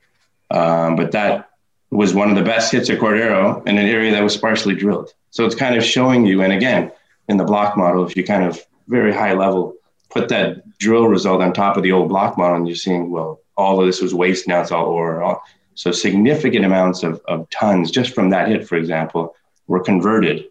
Um, 0.51 0.97
but 0.97 1.13
that 1.13 1.51
was 1.91 2.15
one 2.15 2.31
of 2.31 2.37
the 2.37 2.43
best 2.43 2.73
hits 2.73 2.91
at 2.91 2.99
Cordero 2.99 3.67
in 3.67 3.79
an 3.79 3.87
area 3.87 4.11
that 4.13 4.23
was 4.23 4.35
sparsely 4.35 4.75
drilled. 4.75 5.13
So 5.31 5.45
it's 5.45 5.55
kind 5.55 5.77
of 5.77 5.85
showing 5.85 6.27
you, 6.27 6.43
and 6.43 6.53
again, 6.53 6.93
in 7.29 7.37
the 7.37 7.45
block 7.45 7.77
model, 7.77 8.05
if 8.07 8.17
you 8.17 8.25
kind 8.25 8.45
of 8.45 8.61
very 8.89 9.13
high 9.13 9.33
level 9.33 9.75
put 10.11 10.29
that 10.29 10.79
drill 10.79 11.07
result 11.07 11.41
on 11.41 11.53
top 11.53 11.77
of 11.77 11.83
the 11.83 11.93
old 11.93 12.09
block 12.09 12.37
model, 12.37 12.57
and 12.57 12.67
you're 12.67 12.77
seeing, 12.77 13.11
well, 13.11 13.41
all 13.57 13.81
of 13.81 13.87
this 13.87 14.03
was 14.03 14.15
waste, 14.15 14.49
now 14.49 14.61
it's 14.61 14.73
all 14.73 14.87
ore. 14.87 15.41
So 15.75 15.93
significant 15.93 16.65
amounts 16.65 17.03
of, 17.03 17.21
of 17.29 17.49
tons 17.51 17.91
just 17.91 18.15
from 18.15 18.31
that 18.31 18.49
hit, 18.49 18.67
for 18.67 18.77
example, 18.77 19.35
were 19.67 19.83
converted 19.83 20.45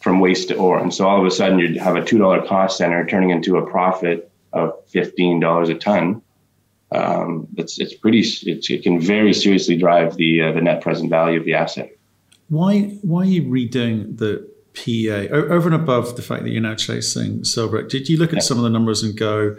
from 0.00 0.20
waste 0.20 0.48
to 0.48 0.56
ore. 0.56 0.78
And 0.78 0.92
so 0.92 1.06
all 1.06 1.20
of 1.20 1.26
a 1.26 1.30
sudden 1.30 1.58
you'd 1.58 1.76
have 1.76 1.96
a 1.96 2.02
$2 2.02 2.46
cost 2.46 2.78
center 2.78 3.04
turning 3.06 3.30
into 3.30 3.56
a 3.56 3.66
profit 3.68 4.30
of 4.52 4.72
$15 4.90 5.70
a 5.70 5.74
ton. 5.78 6.22
Um, 6.92 7.48
it's, 7.56 7.80
it's 7.80 7.94
pretty, 7.94 8.20
it's, 8.20 8.70
it 8.70 8.82
can 8.82 9.00
very 9.00 9.32
seriously 9.32 9.76
drive 9.76 10.16
the, 10.16 10.42
uh, 10.42 10.52
the 10.52 10.60
net 10.60 10.80
present 10.82 11.10
value 11.10 11.38
of 11.38 11.44
the 11.44 11.54
asset. 11.54 11.96
Why, 12.48 12.82
why 13.02 13.22
are 13.22 13.24
you 13.24 13.42
redoing 13.42 14.18
the 14.18 14.48
PEA 14.74 15.30
over 15.30 15.66
and 15.66 15.74
above 15.74 16.16
the 16.16 16.22
fact 16.22 16.44
that 16.44 16.50
you're 16.50 16.62
now 16.62 16.76
chasing 16.76 17.42
silver? 17.42 17.82
Did 17.82 18.08
you 18.08 18.16
look 18.18 18.30
at 18.30 18.36
yeah. 18.36 18.42
some 18.42 18.58
of 18.58 18.64
the 18.64 18.70
numbers 18.70 19.02
and 19.02 19.16
go, 19.16 19.56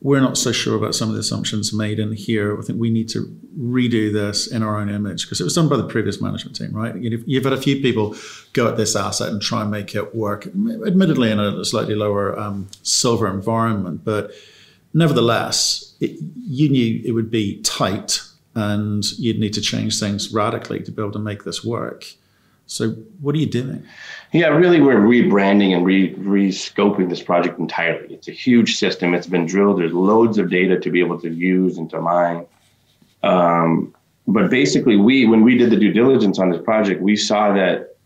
we're 0.00 0.20
not 0.20 0.38
so 0.38 0.52
sure 0.52 0.76
about 0.76 0.94
some 0.94 1.08
of 1.08 1.14
the 1.14 1.20
assumptions 1.20 1.72
made 1.72 1.98
in 1.98 2.12
here. 2.12 2.56
I 2.56 2.62
think 2.62 2.78
we 2.78 2.90
need 2.90 3.08
to 3.10 3.24
redo 3.58 4.12
this 4.12 4.46
in 4.46 4.62
our 4.62 4.78
own 4.78 4.88
image 4.88 5.24
because 5.24 5.40
it 5.40 5.44
was 5.44 5.54
done 5.54 5.68
by 5.68 5.76
the 5.76 5.88
previous 5.88 6.20
management 6.20 6.56
team, 6.56 6.72
right? 6.72 6.94
You've 6.94 7.44
had 7.44 7.52
a 7.52 7.60
few 7.60 7.80
people 7.80 8.14
go 8.52 8.68
at 8.68 8.76
this 8.76 8.94
asset 8.94 9.28
and 9.28 9.42
try 9.42 9.62
and 9.62 9.70
make 9.70 9.96
it 9.96 10.14
work, 10.14 10.46
admittedly 10.46 11.32
in 11.32 11.40
a 11.40 11.64
slightly 11.64 11.96
lower 11.96 12.38
um, 12.38 12.68
silver 12.82 13.26
environment, 13.28 14.04
but 14.04 14.30
nevertheless, 14.94 15.96
it, 16.00 16.16
you 16.46 16.68
knew 16.68 17.02
it 17.04 17.12
would 17.12 17.30
be 17.30 17.60
tight 17.62 18.22
and 18.54 19.04
you'd 19.18 19.40
need 19.40 19.52
to 19.54 19.60
change 19.60 19.98
things 19.98 20.32
radically 20.32 20.80
to 20.80 20.92
be 20.92 21.02
able 21.02 21.12
to 21.12 21.18
make 21.18 21.42
this 21.44 21.64
work. 21.64 22.14
So, 22.68 22.90
what 23.20 23.34
are 23.34 23.38
you 23.38 23.46
doing? 23.46 23.82
Yeah, 24.32 24.48
really, 24.48 24.78
we're 24.80 25.00
rebranding 25.00 25.74
and 25.74 25.86
re 25.86 26.14
rescoping 26.16 27.08
this 27.08 27.22
project 27.22 27.58
entirely. 27.58 28.12
It's 28.14 28.28
a 28.28 28.32
huge 28.32 28.76
system. 28.76 29.14
It's 29.14 29.26
been 29.26 29.46
drilled. 29.46 29.80
There's 29.80 29.94
loads 29.94 30.36
of 30.36 30.50
data 30.50 30.78
to 30.78 30.90
be 30.90 31.00
able 31.00 31.18
to 31.20 31.30
use 31.30 31.78
and 31.78 31.88
to 31.88 32.00
mine. 32.00 32.44
Um, 33.22 33.94
but 34.26 34.50
basically, 34.50 34.96
we 34.96 35.26
when 35.26 35.42
we 35.42 35.56
did 35.56 35.70
the 35.70 35.76
due 35.76 35.94
diligence 35.94 36.38
on 36.38 36.50
this 36.50 36.60
project, 36.60 37.00
we 37.00 37.16
saw 37.16 37.54
that 37.54 37.96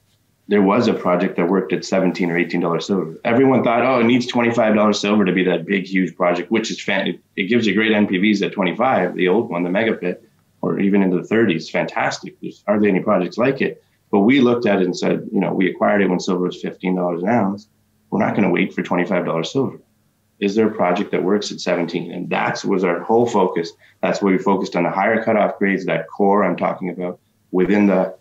there 0.47 0.63
was 0.63 0.87
a 0.87 0.95
project 0.95 1.37
that 1.39 1.49
worked 1.49 1.73
at 1.73 1.85
17 1.85 2.31
or 2.31 2.39
18 2.39 2.61
dollars 2.61 2.87
silver. 2.87 3.17
Everyone 3.25 3.65
thought, 3.65 3.83
oh, 3.83 3.99
it 3.99 4.05
needs 4.05 4.29
25 4.29 4.77
dollars 4.77 5.01
silver 5.01 5.25
to 5.25 5.33
be 5.33 5.43
that 5.43 5.67
big, 5.67 5.87
huge 5.87 6.15
project, 6.15 6.53
which 6.53 6.71
is 6.71 6.81
fan- 6.81 7.19
it 7.35 7.45
gives 7.49 7.67
you 7.67 7.75
great 7.75 7.91
NPVs 7.91 8.43
at 8.47 8.53
25, 8.53 9.17
the 9.17 9.27
old 9.27 9.51
one, 9.51 9.65
the 9.65 9.71
mega 9.71 9.95
pit, 9.95 10.23
or 10.61 10.79
even 10.79 11.03
into 11.03 11.21
the 11.21 11.27
30s. 11.27 11.69
Fantastic. 11.69 12.41
There's 12.41 12.63
hardly 12.65 12.89
any 12.89 13.01
projects 13.01 13.39
like 13.39 13.61
it. 13.61 13.83
But 14.13 14.21
we 14.21 14.41
looked 14.41 14.67
at 14.67 14.81
it 14.81 14.85
and 14.85 14.97
said, 14.97 15.29
you 15.33 15.41
know, 15.41 15.53
we 15.53 15.69
acquired 15.69 16.03
it 16.03 16.11
when 16.11 16.21
silver 16.21 16.45
was 16.45 16.63
$15 16.63 17.23
an 17.23 17.29
ounce. 17.29 17.67
We're 18.11 18.21
not 18.21 18.37
going 18.37 18.45
to 18.45 18.51
wait 18.51 18.75
for 18.75 18.83
$25 18.83 19.47
silver. 19.47 19.79
Is 20.39 20.55
there 20.55 20.69
a 20.69 20.75
project 20.75 21.11
that 21.13 21.25
works 21.25 21.51
at 21.51 21.61
17? 21.61 22.13
And 22.13 22.29
that 22.31 22.63
was 22.65 22.85
our 22.85 23.01
whole 23.01 23.27
focus. 23.27 23.73
That's 24.03 24.21
where 24.21 24.33
we 24.33 24.39
focused 24.39 24.77
on 24.77 24.83
the 24.83 24.91
higher 24.91 25.25
cutoff 25.25 25.59
grades, 25.59 25.87
that 25.87 26.09
core 26.09 26.45
I'm 26.45 26.57
talking 26.57 26.91
about 26.91 27.19
within 27.51 27.87
the 27.87 28.15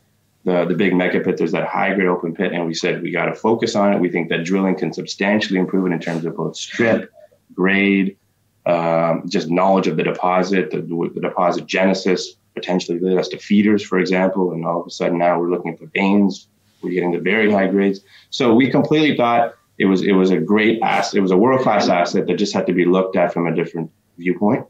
the, 0.43 0.65
the 0.65 0.73
big 0.73 0.95
mega 0.95 1.19
pit, 1.19 1.37
there's 1.37 1.51
that 1.51 1.67
high 1.67 1.93
grade 1.93 2.07
open 2.07 2.33
pit, 2.33 2.51
and 2.51 2.65
we 2.65 2.73
said 2.73 3.03
we 3.03 3.11
got 3.11 3.25
to 3.25 3.35
focus 3.35 3.75
on 3.75 3.93
it. 3.93 3.99
We 3.99 4.09
think 4.09 4.29
that 4.29 4.43
drilling 4.43 4.75
can 4.75 4.91
substantially 4.91 5.59
improve 5.59 5.85
it 5.85 5.93
in 5.93 5.99
terms 5.99 6.25
of 6.25 6.35
both 6.35 6.55
strip, 6.55 7.11
grade, 7.53 8.17
um, 8.65 9.25
just 9.29 9.51
knowledge 9.51 9.85
of 9.85 9.97
the 9.97 10.03
deposit, 10.03 10.71
the, 10.71 10.81
the 10.81 11.21
deposit 11.21 11.67
genesis, 11.67 12.37
potentially 12.53 12.99
lead 12.99 13.17
us 13.17 13.27
to 13.29 13.37
feeders, 13.37 13.83
for 13.83 13.99
example. 13.99 14.51
And 14.51 14.65
all 14.65 14.81
of 14.81 14.87
a 14.87 14.89
sudden 14.89 15.17
now 15.17 15.39
we're 15.39 15.49
looking 15.49 15.71
at 15.71 15.79
the 15.79 15.89
veins. 15.93 16.47
We're 16.81 16.91
getting 16.91 17.11
the 17.11 17.19
very 17.19 17.51
high 17.51 17.67
grades. 17.67 18.01
So 18.29 18.53
we 18.53 18.69
completely 18.69 19.15
thought 19.15 19.53
it 19.77 19.85
was 19.85 20.01
it 20.01 20.13
was 20.13 20.31
a 20.31 20.39
great 20.39 20.81
asset. 20.81 21.17
It 21.17 21.21
was 21.21 21.31
a 21.31 21.37
world 21.37 21.61
class 21.61 21.89
asset 21.89 22.27
that 22.27 22.35
just 22.35 22.53
had 22.53 22.67
to 22.67 22.73
be 22.73 22.85
looked 22.85 23.15
at 23.15 23.33
from 23.33 23.47
a 23.47 23.55
different 23.55 23.91
viewpoint. 24.17 24.65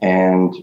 And 0.00 0.54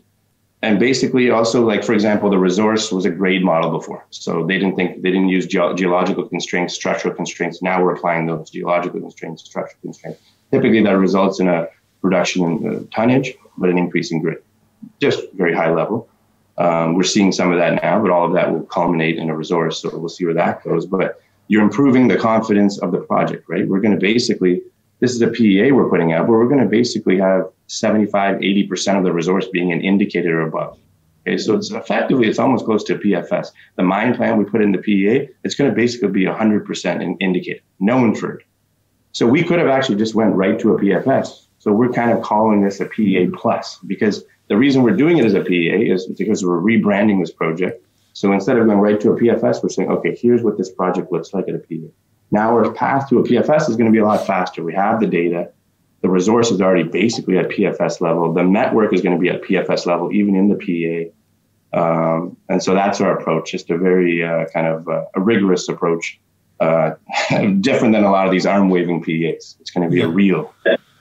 and 0.65 0.79
basically 0.79 1.29
also 1.29 1.63
like 1.65 1.83
for 1.83 1.93
example 1.93 2.29
the 2.29 2.37
resource 2.37 2.91
was 2.91 3.05
a 3.05 3.09
grade 3.09 3.43
model 3.43 3.69
before 3.71 4.03
so 4.09 4.45
they 4.47 4.57
didn't 4.57 4.75
think 4.75 5.01
they 5.03 5.11
didn't 5.11 5.29
use 5.29 5.45
ge- 5.45 5.75
geological 5.75 6.27
constraints 6.27 6.73
structural 6.73 7.13
constraints 7.13 7.61
now 7.61 7.83
we're 7.83 7.93
applying 7.93 8.25
those 8.25 8.49
geological 8.49 8.99
constraints 8.99 9.43
structural 9.43 9.79
constraints 9.81 10.19
typically 10.51 10.81
that 10.81 10.97
results 10.97 11.39
in 11.39 11.47
a 11.47 11.67
reduction 12.01 12.43
in 12.45 12.53
uh, 12.67 12.79
tonnage 12.95 13.33
but 13.57 13.69
an 13.69 13.77
increase 13.77 14.11
in 14.11 14.21
grade 14.21 14.37
just 14.99 15.19
very 15.33 15.53
high 15.53 15.71
level 15.71 16.07
um, 16.57 16.95
we're 16.95 17.03
seeing 17.03 17.31
some 17.31 17.51
of 17.51 17.57
that 17.59 17.81
now, 17.83 18.01
but 18.01 18.11
all 18.11 18.25
of 18.25 18.33
that 18.33 18.51
will 18.51 18.63
culminate 18.63 19.17
in 19.17 19.29
a 19.29 19.35
resource. 19.35 19.81
So 19.81 19.97
we'll 19.97 20.09
see 20.09 20.25
where 20.25 20.33
that 20.33 20.63
goes. 20.63 20.85
But 20.85 21.19
you're 21.47 21.63
improving 21.63 22.07
the 22.07 22.17
confidence 22.17 22.79
of 22.79 22.91
the 22.91 22.99
project, 22.99 23.47
right? 23.47 23.67
We're 23.67 23.81
going 23.81 23.93
to 23.93 23.99
basically, 23.99 24.61
this 24.99 25.11
is 25.11 25.21
a 25.21 25.27
PEA 25.27 25.71
we're 25.71 25.89
putting 25.89 26.13
out, 26.13 26.27
but 26.27 26.33
we're 26.33 26.47
going 26.47 26.63
to 26.63 26.69
basically 26.69 27.17
have 27.19 27.49
75, 27.67 28.37
80% 28.37 28.97
of 28.97 29.03
the 29.03 29.13
resource 29.13 29.47
being 29.49 29.71
an 29.71 29.81
indicator 29.81 30.41
or 30.41 30.47
above. 30.47 30.79
Okay, 31.27 31.37
so 31.37 31.55
it's 31.55 31.71
effectively, 31.71 32.27
it's 32.27 32.39
almost 32.39 32.65
close 32.65 32.83
to 32.85 32.95
PFS. 32.95 33.51
The 33.77 33.83
mine 33.83 34.15
plan 34.15 34.37
we 34.37 34.45
put 34.45 34.61
in 34.61 34.71
the 34.71 34.77
PEA, 34.77 35.27
it's 35.43 35.55
going 35.55 35.69
to 35.69 35.75
basically 35.75 36.09
be 36.09 36.25
100% 36.25 37.01
in 37.01 37.17
indicated, 37.17 37.63
no 37.79 38.05
inferred. 38.05 38.43
So 39.11 39.25
we 39.25 39.43
could 39.43 39.59
have 39.59 39.67
actually 39.67 39.95
just 39.95 40.13
went 40.13 40.35
right 40.35 40.59
to 40.59 40.73
a 40.73 40.79
PFS. 40.79 41.47
So 41.65 41.73
we're 41.73 41.91
kind 41.91 42.11
of 42.11 42.21
calling 42.21 42.61
this 42.61 42.79
a 42.79 42.85
PEA 42.85 43.29
plus 43.33 43.79
because 43.87 44.23
the 44.49 44.55
reason 44.55 44.83
we're 44.83 44.95
doing 44.95 45.17
it 45.17 45.25
as 45.25 45.33
a 45.33 45.41
PEA 45.41 45.89
is 45.89 46.05
because 46.05 46.45
we're 46.45 46.61
rebranding 46.61 47.19
this 47.19 47.31
project. 47.31 47.83
So 48.13 48.31
instead 48.33 48.57
of 48.57 48.67
going 48.67 48.77
right 48.77 49.01
to 49.01 49.13
a 49.13 49.19
PFS, 49.19 49.63
we're 49.63 49.69
saying, 49.69 49.89
okay, 49.89 50.15
here's 50.15 50.43
what 50.43 50.59
this 50.59 50.69
project 50.69 51.11
looks 51.11 51.33
like 51.33 51.49
at 51.49 51.55
a 51.55 51.57
PEA. 51.57 51.89
Now 52.29 52.51
our 52.51 52.71
path 52.71 53.09
to 53.09 53.17
a 53.17 53.23
PFS 53.23 53.67
is 53.67 53.77
going 53.77 53.87
to 53.87 53.91
be 53.91 53.97
a 53.97 54.05
lot 54.05 54.27
faster. 54.27 54.63
We 54.63 54.75
have 54.75 54.99
the 54.99 55.07
data. 55.07 55.49
The 56.01 56.09
resource 56.09 56.51
is 56.51 56.61
already 56.61 56.83
basically 56.83 57.39
at 57.39 57.49
PFS 57.49 57.99
level. 57.99 58.31
The 58.31 58.43
network 58.43 58.93
is 58.93 59.01
going 59.01 59.15
to 59.15 59.19
be 59.19 59.29
at 59.29 59.41
PFS 59.41 59.87
level, 59.87 60.11
even 60.11 60.35
in 60.35 60.49
the 60.49 60.55
PEA. 60.55 61.13
Um, 61.73 62.37
and 62.47 62.61
so 62.61 62.75
that's 62.75 63.01
our 63.01 63.17
approach, 63.17 63.53
just 63.53 63.71
a 63.71 63.77
very 63.79 64.23
uh, 64.23 64.45
kind 64.53 64.67
of 64.67 64.87
uh, 64.87 65.05
a 65.15 65.19
rigorous 65.19 65.67
approach, 65.67 66.21
uh, 66.59 66.91
different 67.59 67.95
than 67.95 68.03
a 68.03 68.11
lot 68.11 68.27
of 68.27 68.31
these 68.31 68.45
arm 68.45 68.69
waving 68.69 69.03
PEAs. 69.03 69.57
It's 69.59 69.71
going 69.71 69.89
to 69.89 69.91
be 69.91 70.01
yeah. 70.01 70.05
a 70.05 70.09
real 70.09 70.53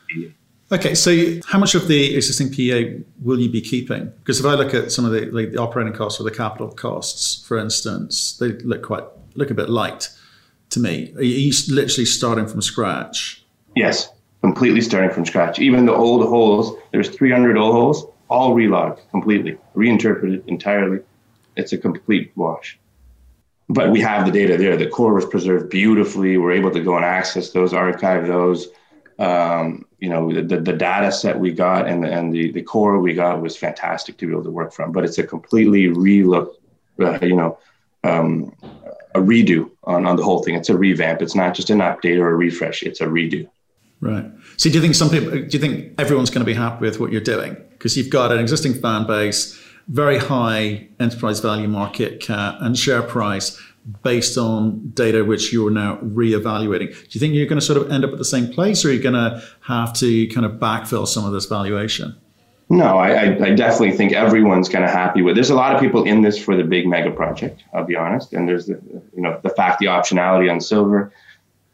PEA. 0.09 0.35
Okay, 0.73 0.95
so 0.95 1.41
how 1.47 1.59
much 1.59 1.75
of 1.75 1.89
the 1.89 2.15
existing 2.17 2.51
PEA 2.51 3.03
will 3.23 3.39
you 3.39 3.51
be 3.51 3.61
keeping? 3.61 4.11
Because 4.21 4.41
if 4.41 4.47
I 4.47 4.55
look 4.55 4.73
at 4.73 4.91
some 4.91 5.05
of 5.05 5.13
the 5.13 5.27
like 5.27 5.53
the 5.53 5.61
operating 5.61 5.93
costs 5.93 6.21
or 6.21 6.25
the 6.25 6.31
capital 6.31 6.69
costs, 6.69 7.47
for 7.47 7.59
instance, 7.59 8.39
they 8.39 8.49
look 8.49 8.83
quite 8.83 9.05
look 9.35 9.51
a 9.51 9.55
bit 9.55 9.69
light 9.69 10.09
to 10.71 10.81
me. 10.81 11.13
Are 11.17 11.23
you 11.23 11.53
literally 11.69 12.07
starting 12.07 12.47
from 12.47 12.63
scratch? 12.63 13.45
Yes, 13.77 14.11
completely 14.41 14.81
starting 14.81 15.11
from 15.11 15.27
scratch. 15.27 15.59
Even 15.59 15.85
the 15.85 15.95
old 15.95 16.27
holes, 16.27 16.77
there's 16.93 17.11
300 17.11 17.59
old 17.59 17.75
holes, 17.75 18.07
all 18.29 18.55
relogged 18.55 19.01
completely, 19.11 19.59
reinterpreted 19.75 20.45
entirely. 20.47 21.01
It's 21.57 21.73
a 21.73 21.79
complete 21.79 22.33
wash. 22.37 22.79
But 23.69 23.91
we 23.91 24.01
have 24.01 24.27
the 24.27 24.33
data 24.33 24.57
there. 24.57 24.77
The 24.77 24.89
core 24.89 25.15
was 25.15 25.25
preserved 25.25 25.71
beautifully. 25.71 26.37
We're 26.37 26.53
able 26.53 26.71
to 26.73 26.81
go 26.81 26.97
and 26.97 27.05
access 27.05 27.51
those, 27.53 27.73
archive 27.73 28.27
those 28.27 28.69
um, 29.19 29.85
you 29.99 30.09
know 30.09 30.33
the, 30.33 30.59
the 30.59 30.73
data 30.73 31.13
set 31.13 31.39
we 31.39 31.53
got 31.53 31.87
and 31.87 32.05
and 32.05 32.33
the, 32.33 32.51
the 32.53 32.63
core 32.63 32.99
we 32.99 33.15
got 33.15 33.41
was 33.41 33.57
fantastic 33.57 34.17
to 34.19 34.27
be 34.27 34.33
able 34.33 34.45
to 34.45 34.51
work 34.51 34.73
from 34.73 34.93
but 34.93 35.05
it's 35.05 35.19
a 35.19 35.23
completely 35.23 35.89
relook 35.89 36.55
uh, 37.01 37.19
you 37.23 37.37
know 37.37 37.59
um, 38.05 38.55
a 39.15 39.21
redo 39.21 39.71
on, 39.85 40.07
on 40.07 40.17
the 40.17 40.23
whole 40.23 40.43
thing. 40.43 40.55
It's 40.55 40.69
a 40.69 40.77
revamp. 40.77 41.23
It's 41.23 41.35
not 41.35 41.55
just 41.55 41.71
an 41.71 41.79
update 41.79 42.19
or 42.19 42.29
a 42.29 42.35
refresh. 42.35 42.83
It's 42.83 43.01
a 43.01 43.07
redo. 43.07 43.49
Right. 44.01 44.27
So 44.57 44.69
do 44.69 44.75
you 44.75 44.83
think 44.83 44.95
some 44.95 45.09
people 45.09 45.31
do 45.31 45.49
you 45.49 45.59
think 45.59 45.99
everyone's 45.99 46.31
going 46.31 46.45
to 46.45 46.47
be 46.47 46.55
happy 46.55 46.83
with 46.83 47.01
what 47.01 47.11
you're 47.11 47.21
doing? 47.21 47.57
Because 47.71 47.97
you've 47.97 48.11
got 48.11 48.33
an 48.33 48.39
existing 48.39 48.75
fan 48.75 49.07
base 49.07 49.59
very 49.89 50.19
high 50.19 50.89
enterprise 50.99 51.41
value 51.41 51.69
market 51.69 52.21
cap 52.21 52.57
and 52.61 52.79
share 52.79 53.03
price 53.03 53.61
based 54.03 54.39
on 54.39 54.91
data 54.91 55.25
which 55.25 55.53
you're 55.53 55.71
now 55.71 55.99
re-evaluating. 56.01 56.89
Do 56.89 57.09
you 57.11 57.21
think 57.21 57.35
you're 57.35 57.47
going 57.47 57.61
to 57.61 57.65
sort 57.65 57.81
of 57.81 57.91
end 57.91 58.05
up 58.05 58.13
at 58.13 58.19
the 58.19 58.25
same 58.25 58.53
place, 58.53 58.85
or 58.85 58.89
are 58.89 58.93
you 58.93 59.03
going 59.03 59.15
to 59.15 59.43
have 59.63 59.93
to 59.95 60.27
kind 60.29 60.47
of 60.47 60.53
backfill 60.53 61.07
some 61.07 61.25
of 61.25 61.33
this 61.33 61.47
valuation? 61.47 62.17
No, 62.71 62.99
I, 62.99 63.23
I 63.45 63.51
definitely 63.51 63.93
think 63.93 64.13
everyone's 64.13 64.71
kind 64.71 64.85
of 64.85 64.91
happy 64.91 65.21
with. 65.21 65.35
There's 65.35 65.51
a 65.51 65.55
lot 65.55 65.75
of 65.75 65.81
people 65.81 66.05
in 66.05 66.23
this 66.23 66.43
for 66.43 66.57
the 66.57 66.65
big 66.65 66.87
mega 66.87 67.11
project. 67.11 67.63
I'll 67.75 67.85
be 67.85 67.95
honest, 67.95 68.33
and 68.33 68.49
there's 68.49 68.67
the 68.67 68.81
you 69.15 69.23
know 69.23 69.39
the 69.43 69.51
fact 69.51 69.81
the 69.81 69.87
optionality 69.87 70.51
on 70.51 70.61
silver. 70.61 71.13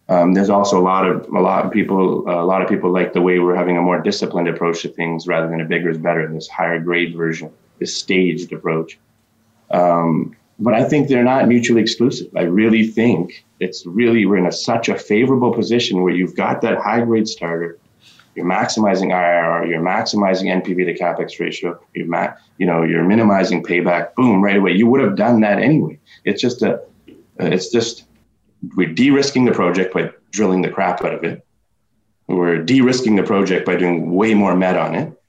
Um, 0.08 0.34
there's 0.34 0.50
also 0.50 0.76
a 0.76 0.82
lot 0.82 1.06
of 1.06 1.28
a 1.28 1.40
lot 1.40 1.64
of 1.64 1.70
people 1.70 2.28
a 2.28 2.42
lot 2.44 2.60
of 2.60 2.68
people 2.68 2.90
like 2.90 3.12
the 3.12 3.20
way 3.20 3.38
we're 3.38 3.54
having 3.54 3.76
a 3.76 3.82
more 3.82 4.00
disciplined 4.00 4.48
approach 4.48 4.82
to 4.82 4.88
things 4.88 5.28
rather 5.28 5.48
than 5.48 5.60
a 5.60 5.64
bigger 5.64 5.90
is 5.90 5.98
better. 5.98 6.26
This 6.26 6.48
higher 6.48 6.80
grade 6.80 7.16
version, 7.16 7.52
this 7.78 7.96
staged 7.96 8.52
approach. 8.52 8.98
Um, 9.70 10.34
but 10.60 10.74
I 10.74 10.84
think 10.84 11.08
they're 11.08 11.24
not 11.24 11.48
mutually 11.48 11.80
exclusive. 11.80 12.28
I 12.36 12.42
really 12.42 12.86
think 12.86 13.44
it's 13.60 13.84
really 13.86 14.26
we're 14.26 14.36
in 14.36 14.46
a, 14.46 14.52
such 14.52 14.88
a 14.88 14.96
favorable 14.96 15.52
position 15.52 16.02
where 16.02 16.12
you've 16.12 16.36
got 16.36 16.60
that 16.62 16.78
high 16.78 17.00
grade 17.00 17.26
starter, 17.26 17.78
you're 18.34 18.46
maximizing 18.46 19.08
IRR, 19.08 19.68
you're 19.68 19.82
maximizing 19.82 20.62
NPV 20.62 20.84
to 20.84 20.98
capex 20.98 21.40
ratio, 21.40 21.80
you're 21.94 22.06
ma- 22.06 22.34
you 22.58 22.66
know 22.66 22.82
you're 22.82 23.04
minimizing 23.04 23.62
payback. 23.62 24.14
Boom, 24.14 24.42
right 24.42 24.56
away. 24.56 24.72
You 24.72 24.86
would 24.86 25.00
have 25.00 25.16
done 25.16 25.40
that 25.40 25.58
anyway. 25.58 25.98
It's 26.24 26.40
just 26.40 26.62
a, 26.62 26.82
it's 27.38 27.70
just 27.70 28.04
we're 28.76 28.92
de-risking 28.92 29.46
the 29.46 29.52
project 29.52 29.94
by 29.94 30.10
drilling 30.30 30.60
the 30.60 30.70
crap 30.70 31.02
out 31.02 31.14
of 31.14 31.24
it. 31.24 31.44
We're 32.26 32.62
de-risking 32.62 33.16
the 33.16 33.22
project 33.22 33.64
by 33.64 33.76
doing 33.76 34.14
way 34.14 34.34
more 34.34 34.54
met 34.54 34.76
on 34.76 34.94
it, 34.94 35.20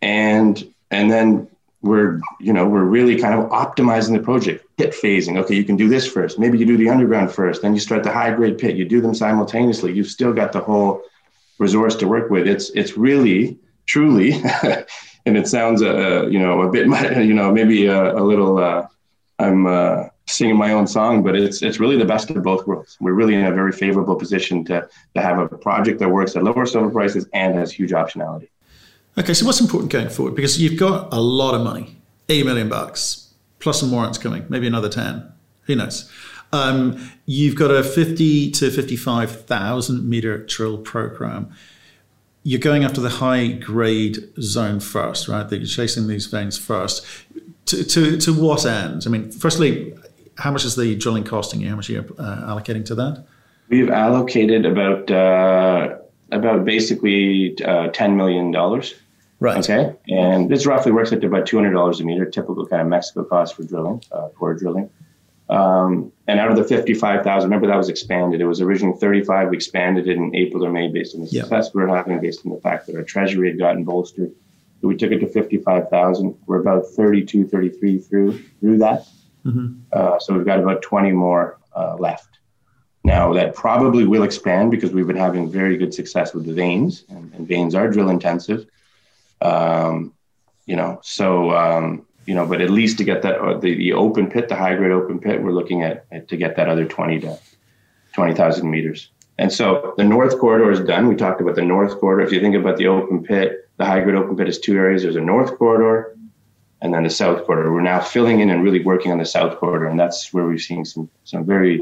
and 0.00 0.72
and 0.90 1.10
then 1.10 1.48
we're 1.82 2.20
you 2.40 2.52
know 2.52 2.66
we're 2.66 2.84
really 2.84 3.16
kind 3.20 3.34
of 3.38 3.50
optimizing 3.50 4.16
the 4.16 4.22
project 4.22 4.64
pit 4.76 4.92
phasing. 4.92 5.36
Okay 5.38 5.54
you 5.54 5.64
can 5.64 5.76
do 5.76 5.88
this 5.88 6.06
first. 6.06 6.38
Maybe 6.38 6.58
you 6.58 6.66
do 6.66 6.76
the 6.76 6.88
underground 6.88 7.32
first. 7.32 7.62
Then 7.62 7.74
you 7.74 7.80
start 7.80 8.02
the 8.04 8.12
high 8.12 8.32
grade 8.32 8.58
pit. 8.58 8.76
You 8.76 8.84
do 8.84 9.00
them 9.00 9.14
simultaneously. 9.14 9.92
You've 9.92 10.06
still 10.08 10.32
got 10.32 10.52
the 10.52 10.60
whole 10.60 11.02
resource 11.58 11.96
to 11.96 12.08
work 12.08 12.30
with. 12.30 12.46
It's 12.46 12.70
it's 12.70 12.96
really 12.96 13.58
truly 13.86 14.32
and 15.26 15.36
it 15.36 15.48
sounds 15.48 15.82
uh, 15.82 16.26
you 16.26 16.38
know 16.38 16.62
a 16.62 16.70
bit 16.70 16.86
you 17.26 17.34
know 17.34 17.52
maybe 17.52 17.86
a, 17.86 18.16
a 18.16 18.22
little 18.22 18.58
uh, 18.58 18.86
i'm 19.38 19.66
uh, 19.66 20.04
singing 20.26 20.56
my 20.56 20.72
own 20.72 20.86
song 20.86 21.22
but 21.22 21.34
it's 21.36 21.62
it's 21.62 21.80
really 21.80 21.96
the 21.96 22.04
best 22.04 22.30
of 22.30 22.42
both 22.42 22.66
worlds. 22.66 22.96
We're 23.00 23.12
really 23.12 23.34
in 23.34 23.44
a 23.44 23.52
very 23.52 23.72
favorable 23.72 24.16
position 24.16 24.64
to 24.66 24.88
to 25.14 25.20
have 25.20 25.38
a 25.38 25.48
project 25.48 25.98
that 26.00 26.08
works 26.08 26.36
at 26.36 26.44
lower 26.44 26.66
silver 26.66 26.90
prices 26.90 27.26
and 27.32 27.54
has 27.54 27.72
huge 27.72 27.90
optionality 27.90 28.48
Okay, 29.18 29.34
so 29.34 29.44
what's 29.44 29.60
important 29.60 29.92
going 29.92 30.08
forward? 30.08 30.34
Because 30.34 30.60
you've 30.60 30.78
got 30.78 31.12
a 31.12 31.20
lot 31.20 31.54
of 31.54 31.62
money, 31.62 31.96
80 32.28 32.44
million 32.44 32.68
bucks, 32.68 33.32
plus 33.58 33.80
some 33.80 33.90
warrants 33.90 34.16
coming, 34.18 34.46
maybe 34.48 34.66
another 34.66 34.88
10. 34.88 35.30
Who 35.64 35.76
knows? 35.76 36.10
Um, 36.52 37.10
you've 37.26 37.54
got 37.54 37.70
a 37.70 37.82
50 37.82 38.50
to 38.52 38.70
55,000 38.70 40.08
meter 40.08 40.38
drill 40.44 40.78
program. 40.78 41.52
you're 42.44 42.60
going 42.60 42.84
after 42.84 43.00
the 43.00 43.08
high 43.08 43.48
grade 43.48 44.18
zone 44.40 44.80
first, 44.80 45.28
right? 45.28 45.48
That 45.48 45.58
you're 45.58 45.66
chasing 45.66 46.08
these 46.08 46.26
veins 46.26 46.58
first. 46.58 47.06
To, 47.66 47.84
to, 47.84 48.16
to 48.18 48.34
what 48.34 48.66
end? 48.66 49.04
I 49.06 49.10
mean, 49.10 49.30
firstly, 49.30 49.94
how 50.38 50.50
much 50.50 50.64
is 50.64 50.74
the 50.74 50.96
drilling 50.96 51.24
costing 51.24 51.60
you? 51.60 51.68
How 51.68 51.76
much 51.76 51.88
are 51.88 51.92
you 51.92 52.16
uh, 52.18 52.52
allocating 52.52 52.84
to 52.86 52.94
that? 52.96 53.24
We've 53.68 53.90
allocated 53.90 54.66
about 54.66 55.10
uh, 55.10 55.96
about 56.32 56.64
basically 56.64 57.56
uh, 57.64 57.88
ten 57.88 58.16
million 58.16 58.50
dollars. 58.50 58.94
Right. 59.42 59.58
Okay. 59.58 59.96
And 60.08 60.48
this 60.48 60.66
roughly 60.66 60.92
works 60.92 61.12
out 61.12 61.20
to 61.20 61.26
about 61.26 61.46
two 61.46 61.56
hundred 61.56 61.72
dollars 61.72 61.98
a 61.98 62.04
meter, 62.04 62.24
typical 62.24 62.64
kind 62.64 62.80
of 62.80 62.86
Mexico 62.86 63.24
cost 63.24 63.56
for 63.56 63.64
drilling, 63.64 64.00
uh, 64.12 64.28
core 64.28 64.54
drilling. 64.54 64.88
Um, 65.48 66.12
and 66.28 66.38
out 66.38 66.52
of 66.52 66.56
the 66.56 66.62
fifty-five 66.62 67.24
thousand, 67.24 67.50
remember 67.50 67.66
that 67.66 67.76
was 67.76 67.88
expanded. 67.88 68.40
It 68.40 68.46
was 68.46 68.60
originally 68.60 68.96
thirty-five. 69.00 69.50
We 69.50 69.56
expanded 69.56 70.06
it 70.06 70.16
in 70.16 70.32
April 70.36 70.64
or 70.64 70.70
May 70.70 70.92
based 70.92 71.16
on 71.16 71.22
the 71.22 71.26
success 71.26 71.74
we 71.74 71.82
were 71.82 71.88
having, 71.88 72.20
based 72.20 72.46
on 72.46 72.52
the 72.52 72.60
fact 72.60 72.86
that 72.86 72.94
our 72.94 73.02
treasury 73.02 73.48
had 73.48 73.58
gotten 73.58 73.82
bolstered. 73.82 74.32
So 74.80 74.86
we 74.86 74.96
took 74.96 75.10
it 75.10 75.18
to 75.18 75.26
fifty-five 75.26 75.90
thousand. 75.90 76.36
We're 76.46 76.60
about 76.60 76.86
32, 76.86 77.48
33 77.48 77.98
through 77.98 78.38
through 78.60 78.78
that. 78.78 79.08
Mm-hmm. 79.44 79.80
Uh, 79.92 80.20
so 80.20 80.34
we've 80.34 80.46
got 80.46 80.60
about 80.60 80.82
twenty 80.82 81.10
more 81.10 81.58
uh, 81.74 81.96
left. 81.96 82.38
Now, 83.02 83.32
that 83.32 83.56
probably 83.56 84.06
will 84.06 84.22
expand 84.22 84.70
because 84.70 84.92
we've 84.92 85.08
been 85.08 85.16
having 85.16 85.50
very 85.50 85.76
good 85.76 85.92
success 85.92 86.32
with 86.32 86.46
the 86.46 86.52
veins, 86.52 87.04
and, 87.08 87.34
and 87.34 87.48
veins 87.48 87.74
are 87.74 87.90
drill 87.90 88.08
intensive. 88.08 88.66
Um, 89.42 90.14
you 90.66 90.76
know, 90.76 91.00
so, 91.02 91.50
um, 91.50 92.06
you 92.26 92.34
know, 92.34 92.46
but 92.46 92.60
at 92.60 92.70
least 92.70 92.98
to 92.98 93.04
get 93.04 93.22
that, 93.22 93.38
uh, 93.38 93.58
the, 93.58 93.74
the 93.74 93.92
open 93.92 94.30
pit, 94.30 94.48
the 94.48 94.56
high 94.56 94.74
grade 94.76 94.92
open 94.92 95.18
pit, 95.18 95.42
we're 95.42 95.52
looking 95.52 95.82
at, 95.82 96.06
at 96.12 96.28
to 96.28 96.36
get 96.36 96.56
that 96.56 96.68
other 96.68 96.86
20 96.86 97.20
to 97.20 97.38
20,000 98.12 98.70
meters. 98.70 99.10
And 99.38 99.52
so 99.52 99.94
the 99.96 100.04
north 100.04 100.38
corridor 100.38 100.70
is 100.70 100.80
done. 100.80 101.08
We 101.08 101.16
talked 101.16 101.40
about 101.40 101.56
the 101.56 101.62
north 101.62 101.98
corridor. 101.98 102.24
If 102.24 102.32
you 102.32 102.40
think 102.40 102.54
about 102.54 102.76
the 102.76 102.86
open 102.86 103.24
pit, 103.24 103.68
the 103.76 103.84
high 103.84 104.00
grade 104.00 104.14
open 104.14 104.36
pit 104.36 104.48
is 104.48 104.60
two 104.60 104.76
areas. 104.76 105.02
There's 105.02 105.16
a 105.16 105.20
north 105.20 105.58
corridor 105.58 106.16
and 106.82 106.92
then 106.92 107.04
the 107.04 107.10
south 107.10 107.44
corridor. 107.44 107.72
We're 107.72 107.80
now 107.80 108.00
filling 108.00 108.40
in 108.40 108.50
and 108.50 108.62
really 108.62 108.82
working 108.84 109.12
on 109.12 109.18
the 109.18 109.24
south 109.24 109.56
corridor. 109.58 109.86
And 109.86 109.98
that's 109.98 110.32
where 110.32 110.44
we've 110.44 110.60
seen 110.60 110.84
some, 110.84 111.08
some 111.24 111.44
very 111.46 111.80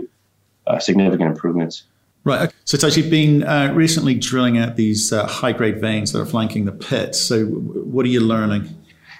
uh, 0.66 0.78
significant 0.78 1.30
improvements. 1.30 1.84
Right. 2.22 2.52
So 2.64 2.74
it's 2.74 2.84
actually 2.84 3.08
been 3.08 3.44
uh, 3.44 3.72
recently 3.72 4.14
drilling 4.14 4.58
out 4.58 4.76
these 4.76 5.12
uh, 5.12 5.26
high 5.26 5.52
grade 5.52 5.80
veins 5.80 6.12
that 6.12 6.20
are 6.20 6.26
flanking 6.26 6.66
the 6.66 6.72
pit. 6.72 7.14
So 7.14 7.46
what 7.46 8.04
are 8.04 8.10
you 8.10 8.20
learning? 8.20 8.68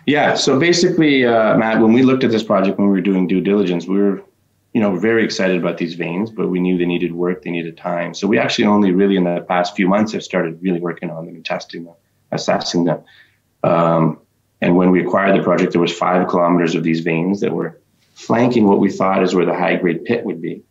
Yeah. 0.07 0.35
So 0.35 0.59
basically, 0.59 1.25
uh, 1.25 1.57
Matt, 1.57 1.81
when 1.81 1.93
we 1.93 2.03
looked 2.03 2.25
at 2.25 2.31
this 2.31 2.43
project, 2.43 2.79
when 2.79 2.89
we 2.89 2.93
were 2.93 3.01
doing 3.01 3.27
due 3.27 3.41
diligence, 3.41 3.87
we 3.87 3.99
were, 3.99 4.23
you 4.75 4.81
know, 4.81 4.97
very 4.97 5.25
excited 5.25 5.57
about 5.57 5.79
these 5.79 5.95
veins, 5.95 6.31
but 6.31 6.49
we 6.49 6.61
knew 6.61 6.77
they 6.77 6.87
needed 6.87 7.13
work, 7.13 7.43
they 7.43 7.51
needed 7.51 7.77
time. 7.77 8.13
So 8.13 8.27
we 8.27 8.39
actually 8.39 8.67
only 8.67 8.93
really 8.93 9.17
in 9.17 9.25
the 9.25 9.45
past 9.49 9.75
few 9.75 9.89
months 9.89 10.13
have 10.13 10.23
started 10.23 10.59
really 10.63 10.81
working 10.81 11.11
on 11.11 11.27
them 11.27 11.35
and 11.35 11.45
testing 11.45 11.85
them, 11.85 11.95
assessing 12.33 12.85
them. 12.85 13.03
Um, 13.63 14.21
and 14.61 14.77
when 14.77 14.91
we 14.91 15.03
acquired 15.03 15.39
the 15.39 15.43
project, 15.43 15.73
there 15.73 15.81
was 15.81 15.93
five 15.93 16.29
kilometers 16.29 16.75
of 16.75 16.83
these 16.83 17.01
veins 17.01 17.41
that 17.41 17.53
were 17.53 17.81
flanking 18.15 18.67
what 18.67 18.79
we 18.79 18.91
thought 18.91 19.23
is 19.23 19.35
where 19.35 19.47
the 19.47 19.55
high 19.55 19.77
grade 19.77 20.05
pit 20.05 20.25
would 20.25 20.43
be. 20.43 20.63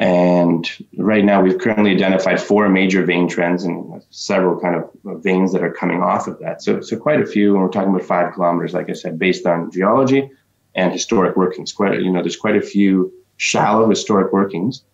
And 0.00 0.64
right 0.96 1.24
now, 1.24 1.42
we've 1.42 1.58
currently 1.58 1.90
identified 1.90 2.40
four 2.40 2.68
major 2.68 3.04
vein 3.04 3.28
trends 3.28 3.64
and 3.64 4.00
several 4.10 4.60
kind 4.60 4.76
of 4.76 5.22
veins 5.24 5.52
that 5.52 5.64
are 5.64 5.72
coming 5.72 6.02
off 6.02 6.28
of 6.28 6.38
that. 6.38 6.62
So, 6.62 6.80
so 6.80 6.96
quite 6.96 7.20
a 7.20 7.26
few. 7.26 7.54
And 7.54 7.64
we're 7.64 7.70
talking 7.70 7.90
about 7.90 8.06
five 8.06 8.32
kilometers, 8.32 8.74
like 8.74 8.88
I 8.88 8.92
said, 8.92 9.18
based 9.18 9.44
on 9.44 9.72
geology 9.72 10.30
and 10.76 10.92
historic 10.92 11.36
workings. 11.36 11.72
Quite, 11.72 12.00
you 12.00 12.12
know, 12.12 12.22
there's 12.22 12.36
quite 12.36 12.54
a 12.54 12.62
few 12.62 13.12
shallow 13.38 13.90
historic 13.90 14.32
workings. 14.32 14.84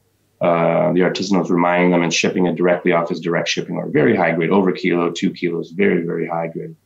Uh, 0.41 0.95
the 0.95 1.01
artisanals 1.01 1.51
were 1.51 1.59
mining 1.59 1.91
them 1.91 2.03
and 2.03 2.13
shipping 2.13 2.47
it 2.47 2.57
directly 2.57 2.93
off 2.93 3.11
as 3.11 3.21
direct 3.21 3.49
shipping 3.49 3.77
or 3.77 3.89
very 3.89 4.17
high 4.17 4.33
grade, 4.33 4.51
over 4.51 4.73
kilo, 4.73 5.11
two 5.11 5.33
kilos, 5.33 5.71
very, 5.71 6.03
very 6.03 6.27
high 6.27 6.47
grade. 6.47 6.77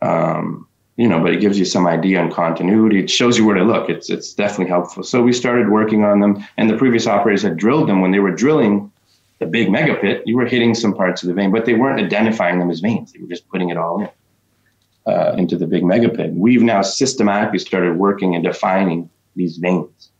Um, 0.00 0.68
you 0.96 1.06
know, 1.06 1.20
but 1.20 1.32
it 1.32 1.40
gives 1.40 1.58
you 1.58 1.64
some 1.64 1.86
idea 1.86 2.20
on 2.20 2.32
continuity. 2.32 2.98
It 3.00 3.10
shows 3.10 3.36
you 3.36 3.44
where 3.44 3.56
to 3.56 3.64
look. 3.64 3.90
It's 3.90 4.08
it's 4.08 4.32
definitely 4.32 4.68
helpful. 4.68 5.02
So 5.02 5.22
we 5.22 5.32
started 5.32 5.68
working 5.68 6.04
on 6.04 6.20
them, 6.20 6.44
and 6.56 6.70
the 6.70 6.76
previous 6.76 7.06
operators 7.06 7.42
had 7.42 7.56
drilled 7.56 7.88
them 7.88 8.00
when 8.00 8.12
they 8.12 8.18
were 8.18 8.32
drilling 8.32 8.90
the 9.38 9.46
big 9.46 9.70
mega 9.70 9.94
pit. 9.94 10.22
You 10.24 10.36
were 10.36 10.46
hitting 10.46 10.74
some 10.74 10.94
parts 10.94 11.22
of 11.22 11.28
the 11.28 11.34
vein, 11.34 11.52
but 11.52 11.66
they 11.66 11.74
weren't 11.74 12.00
identifying 12.00 12.58
them 12.58 12.70
as 12.70 12.80
veins. 12.80 13.12
They 13.12 13.20
were 13.20 13.28
just 13.28 13.46
putting 13.48 13.68
it 13.68 13.76
all 13.76 14.00
in 14.00 15.12
uh, 15.12 15.34
into 15.36 15.56
the 15.58 15.66
big 15.66 15.84
mega 15.84 16.08
pit. 16.08 16.32
We've 16.32 16.62
now 16.62 16.80
systematically 16.80 17.58
started 17.58 17.96
working 17.96 18.34
and 18.34 18.42
defining 18.42 19.10
these 19.34 19.58
veins, 19.58 20.10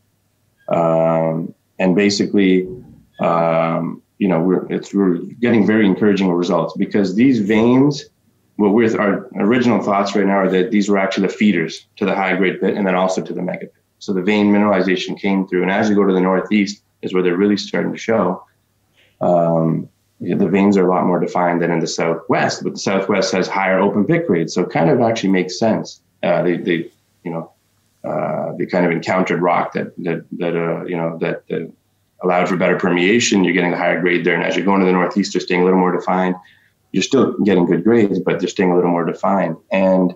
um, 0.69 1.53
and 1.79 1.95
basically. 1.95 2.67
Um, 3.19 4.03
you 4.19 4.27
know, 4.27 4.39
we're, 4.39 4.65
we're 4.93 5.17
getting 5.39 5.65
very 5.65 5.85
encouraging 5.85 6.31
results 6.31 6.75
because 6.75 7.13
these 7.13 7.39
veins 7.39 8.05
what 8.57 8.73
with 8.73 8.95
our 8.95 9.29
original 9.37 9.81
thoughts 9.81 10.15
right 10.15 10.25
now 10.25 10.39
are 10.39 10.49
that 10.49 10.71
these 10.71 10.89
were 10.89 10.97
actually 10.97 11.27
the 11.27 11.33
feeders 11.33 11.87
to 11.95 12.05
the 12.05 12.15
high 12.15 12.35
grade 12.35 12.59
pit 12.59 12.75
and 12.75 12.85
then 12.85 12.95
also 12.95 13.21
to 13.21 13.33
the 13.33 13.41
mega 13.41 13.67
pit. 13.67 13.73
So 13.99 14.13
the 14.13 14.21
vein 14.21 14.51
mineralization 14.51 15.19
came 15.19 15.47
through, 15.47 15.63
and 15.63 15.71
as 15.71 15.89
you 15.89 15.95
go 15.95 16.05
to 16.05 16.13
the 16.13 16.21
northeast, 16.21 16.83
is 17.01 17.13
where 17.13 17.23
they're 17.23 17.37
really 17.37 17.57
starting 17.57 17.91
to 17.91 17.97
show. 17.97 18.43
Um, 19.21 19.89
the 20.19 20.47
veins 20.47 20.77
are 20.77 20.85
a 20.85 20.89
lot 20.89 21.05
more 21.05 21.19
defined 21.19 21.61
than 21.61 21.71
in 21.71 21.79
the 21.79 21.87
southwest, 21.87 22.63
but 22.63 22.73
the 22.73 22.79
southwest 22.79 23.31
has 23.33 23.47
higher 23.47 23.79
open 23.79 24.05
pit 24.05 24.27
grades, 24.27 24.53
so 24.53 24.63
it 24.63 24.71
kind 24.71 24.89
of 24.89 25.01
actually 25.01 25.29
makes 25.29 25.59
sense. 25.59 26.01
Uh, 26.23 26.41
they, 26.41 26.57
they, 26.57 26.91
you 27.23 27.31
know, 27.31 27.51
uh, 28.03 28.53
they 28.57 28.65
kind 28.65 28.85
of 28.85 28.91
encountered 28.91 29.41
rock 29.41 29.73
that 29.73 29.95
that 29.97 30.25
that 30.31 30.55
uh, 30.55 30.83
you 30.85 30.97
know 30.97 31.17
that, 31.19 31.47
that 31.49 31.71
allowed 32.23 32.47
for 32.49 32.57
better 32.57 32.77
permeation. 32.77 33.43
You're 33.43 33.53
getting 33.53 33.73
a 33.73 33.77
higher 33.77 33.99
grade 34.01 34.25
there, 34.25 34.33
and 34.33 34.43
as 34.43 34.55
you're 34.55 34.65
going 34.65 34.79
to 34.79 34.85
the 34.85 34.91
northeast, 34.91 35.33
you're 35.35 35.41
staying 35.41 35.61
a 35.61 35.65
little 35.65 35.79
more 35.79 35.91
defined 35.91 36.35
you're 36.91 37.03
still 37.03 37.37
getting 37.39 37.65
good 37.65 37.83
grades, 37.83 38.19
but 38.19 38.39
they're 38.39 38.49
staying 38.49 38.71
a 38.71 38.75
little 38.75 38.91
more 38.91 39.05
defined. 39.05 39.57
And 39.71 40.13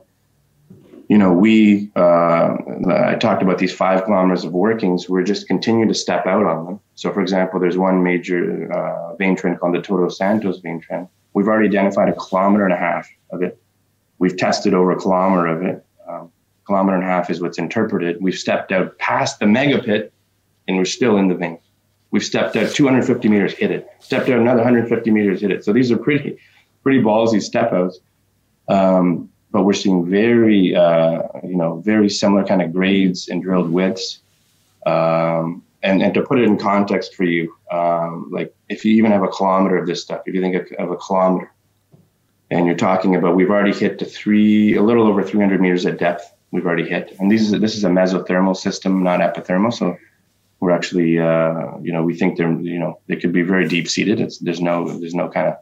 you 1.11 1.17
know, 1.17 1.33
we 1.33 1.91
uh, 1.97 2.55
I 2.87 3.15
talked 3.19 3.43
about 3.43 3.57
these 3.57 3.73
five 3.73 4.05
kilometers 4.05 4.45
of 4.45 4.53
workings. 4.53 5.09
We're 5.09 5.23
just 5.23 5.45
continuing 5.45 5.89
to 5.89 5.93
step 5.93 6.25
out 6.25 6.45
on 6.45 6.65
them. 6.65 6.79
So, 6.95 7.11
for 7.11 7.19
example, 7.19 7.59
there's 7.59 7.77
one 7.77 8.01
major 8.01 8.71
uh, 8.71 9.15
vein 9.17 9.35
trend 9.35 9.59
called 9.59 9.75
the 9.75 9.81
Todos 9.81 10.17
Santos 10.17 10.59
vein 10.59 10.79
trend. 10.79 11.09
We've 11.33 11.49
already 11.49 11.67
identified 11.67 12.07
a 12.07 12.13
kilometer 12.13 12.63
and 12.63 12.73
a 12.73 12.77
half 12.77 13.09
of 13.31 13.43
it. 13.43 13.61
We've 14.19 14.37
tested 14.37 14.73
over 14.73 14.91
a 14.91 14.95
kilometer 14.95 15.47
of 15.47 15.63
it. 15.63 15.85
Um, 16.07 16.31
kilometer 16.65 16.95
and 16.95 17.03
a 17.03 17.07
half 17.07 17.29
is 17.29 17.41
what's 17.41 17.57
interpreted. 17.57 18.21
We've 18.21 18.33
stepped 18.33 18.71
out 18.71 18.97
past 18.97 19.39
the 19.39 19.47
mega 19.47 19.83
pit, 19.83 20.13
and 20.69 20.77
we're 20.77 20.85
still 20.85 21.17
in 21.17 21.27
the 21.27 21.35
vein. 21.35 21.59
We've 22.11 22.23
stepped 22.23 22.55
out 22.55 22.71
250 22.71 23.27
meters, 23.27 23.51
hit 23.51 23.71
it. 23.71 23.85
Stepped 23.99 24.29
out 24.29 24.39
another 24.39 24.59
150 24.59 25.11
meters, 25.11 25.41
hit 25.41 25.51
it. 25.51 25.65
So 25.65 25.73
these 25.73 25.91
are 25.91 25.97
pretty 25.97 26.37
pretty 26.83 27.01
ballsy 27.01 27.41
step. 27.41 27.73
Um, 28.67 29.29
but 29.51 29.63
we're 29.63 29.73
seeing 29.73 30.09
very, 30.09 30.75
uh, 30.75 31.23
you 31.43 31.57
know, 31.57 31.81
very 31.81 32.09
similar 32.09 32.45
kind 32.45 32.61
of 32.61 32.71
grades 32.71 33.27
and 33.27 33.43
drilled 33.43 33.69
widths. 33.69 34.19
Um, 34.85 35.63
and, 35.83 36.01
and 36.01 36.13
to 36.13 36.21
put 36.21 36.39
it 36.39 36.45
in 36.45 36.57
context 36.57 37.15
for 37.15 37.23
you, 37.23 37.53
um, 37.71 38.29
like 38.31 38.53
if 38.69 38.85
you 38.85 38.93
even 38.95 39.11
have 39.11 39.23
a 39.23 39.27
kilometer 39.27 39.77
of 39.77 39.87
this 39.87 40.01
stuff, 40.01 40.21
if 40.25 40.33
you 40.33 40.41
think 40.41 40.55
of, 40.55 40.71
of, 40.73 40.91
a 40.91 40.97
kilometer, 40.97 41.51
and 42.49 42.65
you're 42.65 42.75
talking 42.75 43.15
about, 43.15 43.35
we've 43.35 43.49
already 43.49 43.73
hit 43.73 43.99
to 43.99 44.05
three, 44.05 44.75
a 44.75 44.81
little 44.81 45.07
over 45.07 45.23
300 45.23 45.59
meters 45.59 45.85
at 45.85 45.97
depth. 45.97 46.31
We've 46.51 46.65
already 46.65 46.87
hit, 46.87 47.15
and 47.19 47.31
this 47.31 47.41
is 47.41 47.51
this 47.61 47.77
is 47.77 47.85
a 47.85 47.89
mesothermal 47.89 48.57
system, 48.57 49.03
not 49.03 49.21
epithermal. 49.21 49.73
So 49.73 49.97
we're 50.59 50.71
actually, 50.71 51.17
uh, 51.17 51.77
you 51.81 51.93
know, 51.93 52.03
we 52.03 52.13
think 52.13 52.37
they're, 52.37 52.51
you 52.51 52.77
know, 52.77 52.99
they 53.07 53.15
could 53.15 53.31
be 53.31 53.41
very 53.41 53.67
deep 53.69 53.87
seated. 53.87 54.19
It's 54.19 54.37
there's 54.39 54.59
no 54.59 54.85
there's 54.99 55.15
no 55.15 55.29
kind 55.29 55.47
of 55.47 55.55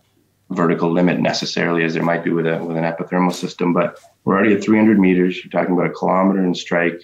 vertical 0.50 0.92
limit 0.92 1.20
necessarily 1.20 1.84
as 1.84 1.94
there 1.94 2.04
might 2.04 2.24
be 2.24 2.32
with 2.32 2.48
a 2.48 2.58
with 2.64 2.78
an 2.78 2.84
epithermal 2.84 3.34
system. 3.34 3.74
But 3.74 4.00
we're 4.24 4.36
already 4.36 4.56
at 4.56 4.64
300 4.64 5.00
meters. 5.00 5.44
You're 5.44 5.52
talking 5.52 5.74
about 5.74 5.88
a 5.88 5.94
kilometer 5.94 6.44
in 6.44 6.56
strike, 6.56 7.04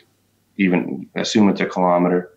even 0.58 1.10
assume 1.16 1.50
it's 1.50 1.62
a 1.62 1.66
kilometer. 1.66 2.32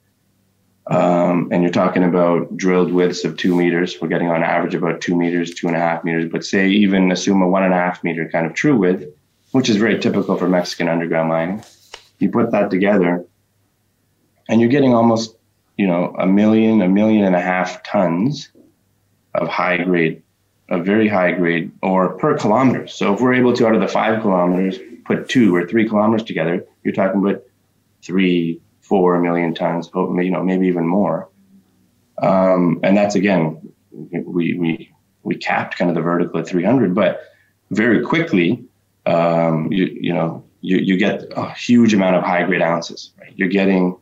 Um, 0.90 1.49
and 1.53 1.62
you're 1.62 1.71
talking 1.71 2.03
about 2.03 2.57
drilled 2.57 2.92
widths 2.92 3.25
of 3.25 3.37
two 3.37 3.55
meters. 3.55 3.99
We're 4.01 4.09
getting 4.09 4.31
on 4.31 4.42
average 4.42 4.75
about 4.75 5.03
two 5.03 5.14
meters, 5.14 5.53
two 5.53 5.66
and 5.66 5.77
a 5.77 5.81
half 5.81 6.03
meters. 6.03 6.31
But 6.31 6.44
say 6.44 6.68
even 6.68 7.12
assume 7.12 7.42
a 7.42 7.49
one 7.49 7.62
and 7.62 7.75
a 7.75 7.77
half 7.77 8.03
meter 8.03 8.29
kind 8.29 8.47
of 8.47 8.55
true 8.55 8.77
width, 8.77 9.05
which 9.53 9.68
is 9.68 9.77
very 9.77 9.99
typical 9.99 10.37
for 10.37 10.49
Mexican 10.49 10.88
underground 10.88 11.29
mining. 11.29 11.62
You 12.18 12.31
put 12.31 12.51
that 12.53 12.71
together, 12.71 13.25
and 14.49 14.61
you're 14.61 14.71
getting 14.71 14.94
almost, 14.94 15.37
you 15.77 15.87
know, 15.87 16.14
a 16.18 16.27
million, 16.27 16.83
a 16.83 16.88
million 16.88 17.25
and 17.25 17.37
a 17.37 17.40
half 17.40 17.83
tons 17.83 18.51
of 19.35 19.47
high 19.47 19.77
grade 19.77 20.23
a 20.68 20.83
very 20.83 21.09
high 21.09 21.33
grade 21.33 21.72
or 21.83 22.11
per 22.18 22.37
kilometer. 22.37 22.87
So 22.87 23.14
if 23.14 23.20
we're 23.20 23.35
able 23.35 23.54
to, 23.54 23.66
out 23.66 23.74
of 23.74 23.81
the 23.81 23.88
five 23.88 24.20
kilometers, 24.20 24.78
put 25.04 25.28
two 25.28 25.54
or 25.54 25.66
three 25.66 25.88
kilometers 25.88 26.26
together, 26.26 26.66
you're 26.85 26.94
talking 26.94 27.20
about 27.20 27.42
three, 28.02 28.61
four 28.81 29.18
million 29.20 29.54
tons, 29.54 29.90
you 29.94 30.31
know, 30.31 30.42
maybe 30.42 30.66
even 30.66 30.87
more. 30.87 31.28
Um, 32.18 32.81
and 32.83 32.96
that's 32.96 33.14
again, 33.14 33.72
we, 33.90 34.54
we, 34.54 34.92
we 35.22 35.37
capped 35.37 35.76
kind 35.76 35.90
of 35.90 35.94
the 35.94 36.02
vertical 36.02 36.40
at 36.40 36.48
300, 36.48 36.94
but 36.94 37.22
very 37.70 38.02
quickly, 38.04 38.64
um, 39.07 39.72
you, 39.72 39.87
you 39.87 40.12
know, 40.12 40.44
you, 40.61 40.78
you 40.78 40.96
get 40.96 41.24
a 41.37 41.52
huge 41.54 41.94
amount 41.94 42.16
of 42.16 42.22
high 42.22 42.42
grade 42.42 42.62
ounces, 42.62 43.12
right? 43.20 43.33
You're 43.37 43.48
getting, 43.48 43.96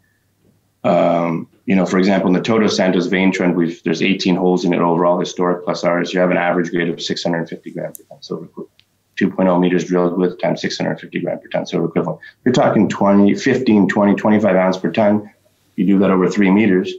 um, 0.84 1.48
you 1.66 1.74
know, 1.74 1.84
for 1.84 1.98
example, 1.98 2.28
in 2.28 2.32
the 2.32 2.40
Todos 2.40 2.76
Santos 2.76 3.06
vein 3.06 3.32
trend, 3.32 3.56
we've 3.56 3.82
there's 3.82 4.00
18 4.00 4.36
holes 4.36 4.64
in 4.64 4.72
it 4.72 4.80
overall, 4.80 5.18
historic 5.18 5.64
plus 5.64 5.82
ours. 5.82 6.14
You 6.14 6.20
have 6.20 6.30
an 6.30 6.36
average 6.36 6.70
grade 6.70 6.88
of 6.88 7.02
650 7.02 7.70
grams 7.72 7.98
per 7.98 8.04
ton 8.04 8.22
silver 8.22 8.44
equivalent. 8.44 8.70
2.0 9.16 9.60
meters 9.60 9.84
drilled 9.84 10.16
width 10.16 10.40
times 10.40 10.60
650 10.60 11.20
grams 11.20 11.42
per 11.42 11.48
ton 11.48 11.66
silver 11.66 11.86
equivalent. 11.86 12.20
You're 12.44 12.54
talking 12.54 12.88
20, 12.88 13.34
15, 13.34 13.88
20, 13.88 14.14
25 14.14 14.56
ounces 14.56 14.80
per 14.80 14.92
ton. 14.92 15.30
You 15.74 15.86
do 15.86 15.98
that 15.98 16.10
over 16.10 16.28
three 16.30 16.50
meters, 16.50 16.92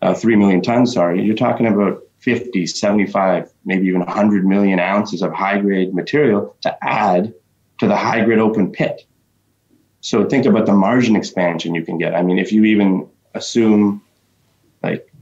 uh, 0.00 0.14
3 0.14 0.36
million 0.36 0.62
tons, 0.62 0.94
sorry. 0.94 1.22
You're 1.22 1.36
talking 1.36 1.66
about 1.66 2.02
50, 2.20 2.66
75, 2.66 3.52
maybe 3.66 3.86
even 3.86 4.00
100 4.00 4.46
million 4.46 4.80
ounces 4.80 5.20
of 5.20 5.32
high 5.32 5.60
grade 5.60 5.94
material 5.94 6.56
to 6.62 6.74
add 6.82 7.34
to 7.80 7.86
the 7.86 7.96
high 7.96 8.24
grade 8.24 8.38
open 8.38 8.72
pit. 8.72 9.04
So 10.00 10.24
think 10.24 10.46
about 10.46 10.66
the 10.66 10.72
margin 10.72 11.16
expansion 11.16 11.74
you 11.74 11.84
can 11.84 11.98
get. 11.98 12.14
I 12.14 12.22
mean, 12.22 12.38
if 12.38 12.50
you 12.50 12.64
even 12.64 13.08
assume 13.34 14.02
like 14.82 15.12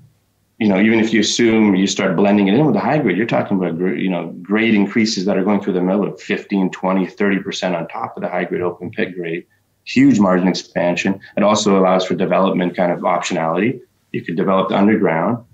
you 0.59 0.69
know 0.69 0.81
even 0.81 1.01
if 1.01 1.13
you 1.13 1.21
assume 1.21 1.75
you 1.75 1.87
start 1.87 2.17
blending 2.17 2.49
it 2.49 2.55
in 2.55 2.65
with 2.65 2.75
the 2.75 2.81
high 2.81 2.99
grade 2.99 3.17
you're 3.17 3.27
talking 3.27 3.57
about 3.57 3.79
you 3.99 4.09
know 4.09 4.27
grade 4.43 4.75
increases 4.75 5.25
that 5.25 5.37
are 5.37 5.45
going 5.45 5.61
through 5.61 5.73
the 5.73 5.83
mill 5.83 6.05
of 6.05 6.21
15 6.21 6.71
20 6.71 7.07
30% 7.07 7.77
on 7.77 7.89
top 7.89 8.17
of 8.17 8.23
the 8.23 8.29
high 8.29 8.45
grade 8.45 8.63
open 8.63 8.91
pit 8.91 9.15
grade. 9.15 9.47
Huge 9.85 10.21
margin 10.21 10.47
expansion. 10.47 11.19
It 11.37 11.43
also 11.43 11.79
allows 11.79 12.05
for 12.05 12.15
development 12.15 12.77
kind 12.77 12.93
of 12.93 13.01
optionality. 13.01 13.81
You 14.13 14.23
could 14.23 14.37
develop 14.37 14.69
the 14.69 14.77
underground 14.77 15.45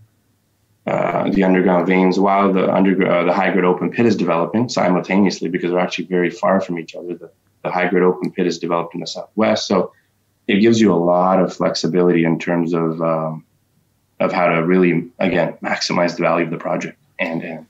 uh, 0.89 1.29
the 1.31 1.45
underground 1.45 1.87
veins 1.87 2.19
while 2.19 2.51
the 2.51 2.73
underground 2.73 3.13
uh, 3.13 3.25
the 3.25 3.33
high 3.33 3.51
grade 3.51 3.65
open 3.65 3.91
pit 3.91 4.07
is 4.07 4.17
developing 4.17 4.71
simultaneously 4.71 5.49
because 5.49 5.71
they're 5.71 5.81
actually 5.81 6.07
very 6.07 6.31
far 6.31 6.63
from 6.63 6.79
each 6.79 6.95
other. 6.95 7.15
The, 7.15 7.31
the 7.63 7.71
high 7.71 7.89
grade 7.89 8.05
open 8.05 8.33
pit 8.33 8.47
is 8.47 8.59
developed 8.59 8.95
in 8.95 9.01
the 9.01 9.07
southwest. 9.07 9.67
So 9.67 9.93
it 10.49 10.61
gives 10.61 10.81
you 10.81 10.93
a 10.93 10.97
lot 10.97 11.41
of 11.41 11.55
flexibility 11.55 12.25
in 12.25 12.39
terms 12.39 12.73
of 12.73 13.01
um, 13.01 13.45
of 14.19 14.33
how 14.33 14.49
to 14.49 14.65
really 14.65 15.09
again 15.19 15.57
maximize 15.63 16.17
the 16.17 16.23
value 16.23 16.45
of 16.45 16.51
the 16.51 16.57
project 16.57 16.99
and 17.21 17.43
and, 17.43 17.67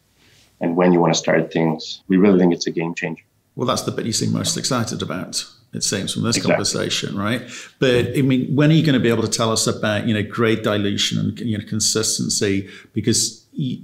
and 0.60 0.76
when 0.76 0.92
you 0.92 1.00
want 1.00 1.12
to 1.12 1.18
start 1.18 1.52
things. 1.52 2.00
We 2.08 2.16
really 2.16 2.38
think 2.38 2.54
it's 2.54 2.66
a 2.66 2.70
game 2.70 2.94
changer. 2.94 3.24
Well, 3.56 3.66
that's 3.66 3.82
the 3.82 3.90
bit 3.90 4.06
you 4.06 4.12
seem 4.12 4.32
most 4.32 4.56
excited 4.56 5.02
about. 5.02 5.44
It 5.74 5.82
seems 5.82 6.14
from 6.14 6.22
this 6.22 6.36
exactly. 6.36 6.54
conversation, 6.54 7.18
right? 7.18 7.42
But 7.78 8.16
I 8.16 8.22
mean, 8.22 8.54
when 8.54 8.70
are 8.70 8.74
you 8.74 8.84
going 8.84 8.94
to 8.94 9.00
be 9.00 9.10
able 9.10 9.24
to 9.24 9.28
tell 9.28 9.50
us 9.50 9.66
about 9.66 10.06
you 10.06 10.14
know 10.14 10.22
grade 10.22 10.62
dilution 10.62 11.18
and 11.18 11.38
you 11.40 11.58
know 11.58 11.64
consistency? 11.66 12.68
Because 12.94 13.44
you, 13.52 13.82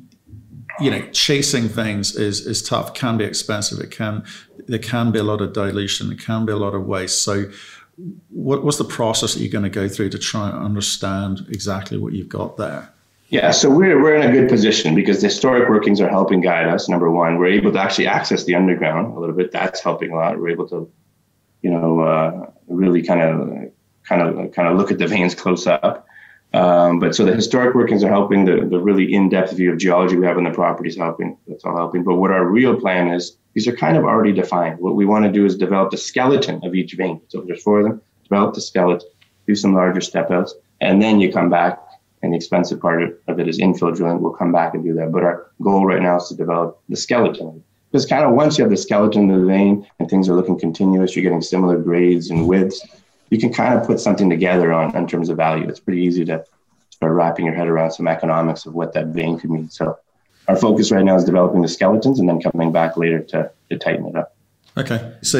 you 0.80 0.90
know 0.90 1.02
chasing 1.10 1.68
things 1.68 2.14
is 2.14 2.46
is 2.46 2.62
tough, 2.62 2.94
can 2.94 3.18
be 3.18 3.24
expensive. 3.24 3.80
It 3.80 3.90
can 3.90 4.24
there 4.66 4.78
can 4.78 5.10
be 5.10 5.18
a 5.18 5.24
lot 5.24 5.40
of 5.42 5.52
dilution. 5.52 6.10
It 6.12 6.20
can 6.20 6.46
be 6.46 6.52
a 6.52 6.56
lot 6.56 6.74
of 6.74 6.86
waste. 6.86 7.22
So 7.22 7.50
what, 8.30 8.64
what's 8.64 8.78
the 8.78 8.84
process 8.84 9.34
that 9.34 9.40
you're 9.40 9.52
going 9.52 9.64
to 9.64 9.70
go 9.70 9.88
through 9.88 10.10
to 10.10 10.18
try 10.18 10.48
and 10.48 10.58
understand 10.58 11.46
exactly 11.48 11.98
what 11.98 12.12
you've 12.12 12.28
got 12.28 12.56
there? 12.56 12.90
Yeah, 13.28 13.50
so 13.50 13.70
we're, 13.70 14.00
we're 14.00 14.16
in 14.16 14.28
a 14.28 14.32
good 14.32 14.48
position 14.48 14.94
because 14.94 15.20
the 15.20 15.28
historic 15.28 15.68
workings 15.68 16.00
are 16.00 16.08
helping 16.08 16.40
guide 16.40 16.68
us. 16.68 16.88
Number 16.88 17.10
one, 17.10 17.38
we're 17.38 17.48
able 17.48 17.72
to 17.72 17.80
actually 17.80 18.06
access 18.06 18.44
the 18.44 18.54
underground 18.54 19.16
a 19.16 19.18
little 19.18 19.34
bit. 19.34 19.50
That's 19.50 19.80
helping 19.80 20.12
a 20.12 20.16
lot. 20.16 20.38
We're 20.38 20.50
able 20.50 20.68
to, 20.68 20.90
you 21.62 21.70
know, 21.70 22.00
uh, 22.00 22.50
really 22.68 23.02
kind 23.02 23.22
of 23.22 23.72
kind 24.04 24.22
of 24.22 24.52
kind 24.52 24.68
of 24.68 24.76
look 24.76 24.92
at 24.92 24.98
the 24.98 25.06
veins 25.06 25.34
close 25.34 25.66
up. 25.66 26.06
Um, 26.52 27.00
but 27.00 27.16
so 27.16 27.24
the 27.24 27.34
historic 27.34 27.74
workings 27.74 28.04
are 28.04 28.08
helping. 28.08 28.44
The, 28.44 28.66
the 28.66 28.78
really 28.78 29.12
in-depth 29.12 29.56
view 29.56 29.72
of 29.72 29.78
geology 29.78 30.16
we 30.16 30.26
have 30.26 30.38
in 30.38 30.44
the 30.44 30.50
property 30.50 30.90
is 30.90 30.96
helping. 30.96 31.36
That's 31.48 31.64
all 31.64 31.76
helping. 31.76 32.04
But 32.04 32.16
what 32.16 32.30
our 32.30 32.44
real 32.44 32.78
plan 32.78 33.08
is, 33.08 33.36
these 33.54 33.66
are 33.68 33.76
kind 33.76 33.96
of 33.96 34.04
already 34.04 34.32
defined. 34.32 34.78
What 34.78 34.96
we 34.96 35.06
want 35.06 35.24
to 35.24 35.32
do 35.32 35.44
is 35.44 35.56
develop 35.56 35.90
the 35.90 35.96
skeleton 35.96 36.64
of 36.64 36.74
each 36.74 36.94
vein. 36.94 37.20
So 37.28 37.40
there's 37.40 37.62
four 37.62 37.80
of 37.80 37.84
them. 37.86 38.02
Develop 38.24 38.54
the 38.54 38.60
skeleton, 38.60 39.08
do 39.46 39.54
some 39.54 39.74
larger 39.74 40.00
step 40.00 40.30
outs, 40.30 40.54
and 40.80 41.00
then 41.00 41.20
you 41.20 41.32
come 41.32 41.50
back. 41.50 41.80
And 42.22 42.32
the 42.32 42.36
expensive 42.36 42.80
part 42.80 43.02
of 43.28 43.38
it 43.38 43.48
is 43.48 43.60
infill 43.60 43.94
drilling. 43.94 44.22
We'll 44.22 44.32
come 44.32 44.50
back 44.50 44.72
and 44.72 44.82
do 44.82 44.94
that. 44.94 45.12
But 45.12 45.24
our 45.24 45.50
goal 45.62 45.84
right 45.84 46.00
now 46.00 46.16
is 46.16 46.28
to 46.28 46.34
develop 46.34 46.80
the 46.88 46.96
skeleton. 46.96 47.62
Because 47.92 48.06
kind 48.06 48.24
of 48.24 48.32
once 48.32 48.56
you 48.56 48.64
have 48.64 48.70
the 48.70 48.78
skeleton 48.78 49.30
of 49.30 49.42
the 49.42 49.46
vein 49.46 49.86
and 49.98 50.08
things 50.08 50.28
are 50.28 50.34
looking 50.34 50.58
continuous, 50.58 51.14
you're 51.14 51.22
getting 51.22 51.42
similar 51.42 51.76
grades 51.76 52.30
and 52.30 52.48
widths 52.48 52.82
you 53.34 53.40
can 53.40 53.52
kind 53.52 53.74
of 53.74 53.84
put 53.84 54.00
something 54.00 54.30
together 54.30 54.72
on 54.72 54.94
in 54.96 55.06
terms 55.08 55.28
of 55.28 55.36
value. 55.36 55.68
It's 55.68 55.80
pretty 55.80 56.02
easy 56.02 56.24
to 56.26 56.44
start 56.90 57.12
wrapping 57.12 57.46
your 57.46 57.54
head 57.54 57.66
around 57.66 57.90
some 57.90 58.06
economics 58.06 58.66
of 58.66 58.74
what 58.74 58.92
that 58.92 59.08
vein 59.08 59.38
could 59.38 59.50
mean. 59.50 59.68
So 59.70 59.98
our 60.48 60.56
focus 60.56 60.90
right 60.90 61.04
now 61.04 61.16
is 61.16 61.24
developing 61.24 61.62
the 61.62 61.68
skeletons 61.68 62.18
and 62.18 62.28
then 62.28 62.40
coming 62.40 62.72
back 62.72 62.96
later 62.96 63.20
to, 63.20 63.50
to 63.70 63.78
tighten 63.78 64.06
it 64.06 64.16
up. 64.16 64.34
Okay, 64.76 65.14
so 65.22 65.38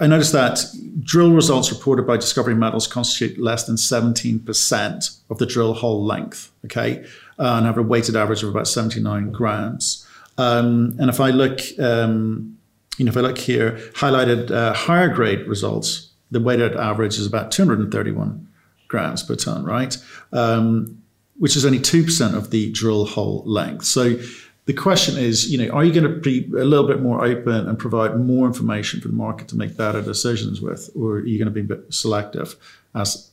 I 0.00 0.06
noticed 0.06 0.32
that 0.32 0.64
drill 1.02 1.32
results 1.32 1.72
reported 1.72 2.06
by 2.06 2.16
Discovery 2.16 2.54
Metals 2.54 2.86
constitute 2.86 3.36
less 3.36 3.64
than 3.64 3.74
17% 3.74 5.20
of 5.30 5.38
the 5.38 5.46
drill 5.46 5.74
hole 5.74 6.04
length, 6.04 6.52
okay, 6.64 7.04
uh, 7.40 7.54
and 7.56 7.66
have 7.66 7.76
a 7.76 7.82
weighted 7.82 8.14
average 8.14 8.44
of 8.44 8.50
about 8.50 8.68
79 8.68 9.32
grams. 9.32 10.06
Um, 10.38 10.94
and 11.00 11.10
if 11.10 11.18
I 11.18 11.30
look, 11.30 11.60
um, 11.80 12.56
you 12.98 13.04
know, 13.04 13.10
if 13.10 13.16
I 13.16 13.20
look 13.20 13.38
here, 13.38 13.72
highlighted 13.94 14.52
uh, 14.52 14.74
higher 14.74 15.08
grade 15.08 15.48
results 15.48 16.08
the 16.30 16.40
weighted 16.40 16.76
average 16.76 17.18
is 17.18 17.26
about 17.26 17.50
231 17.50 18.46
grams 18.88 19.22
per 19.22 19.36
ton, 19.36 19.64
right? 19.64 19.96
Um, 20.32 21.02
which 21.38 21.56
is 21.56 21.64
only 21.64 21.78
2% 21.78 22.34
of 22.34 22.50
the 22.50 22.70
drill 22.72 23.06
hole 23.06 23.42
length. 23.46 23.84
So 23.84 24.18
the 24.66 24.72
question 24.74 25.16
is, 25.16 25.50
you 25.50 25.58
know, 25.58 25.72
are 25.72 25.84
you 25.84 25.92
going 25.92 26.12
to 26.12 26.20
be 26.20 26.44
a 26.58 26.64
little 26.64 26.86
bit 26.86 27.00
more 27.00 27.24
open 27.24 27.68
and 27.68 27.78
provide 27.78 28.18
more 28.18 28.46
information 28.46 29.00
for 29.00 29.08
the 29.08 29.14
market 29.14 29.48
to 29.48 29.56
make 29.56 29.76
better 29.76 30.02
decisions 30.02 30.60
with, 30.60 30.90
or 30.94 31.12
are 31.12 31.26
you 31.26 31.38
going 31.38 31.46
to 31.46 31.52
be 31.52 31.60
a 31.60 31.76
bit 31.76 31.92
selective 31.94 32.56
as 32.94 33.30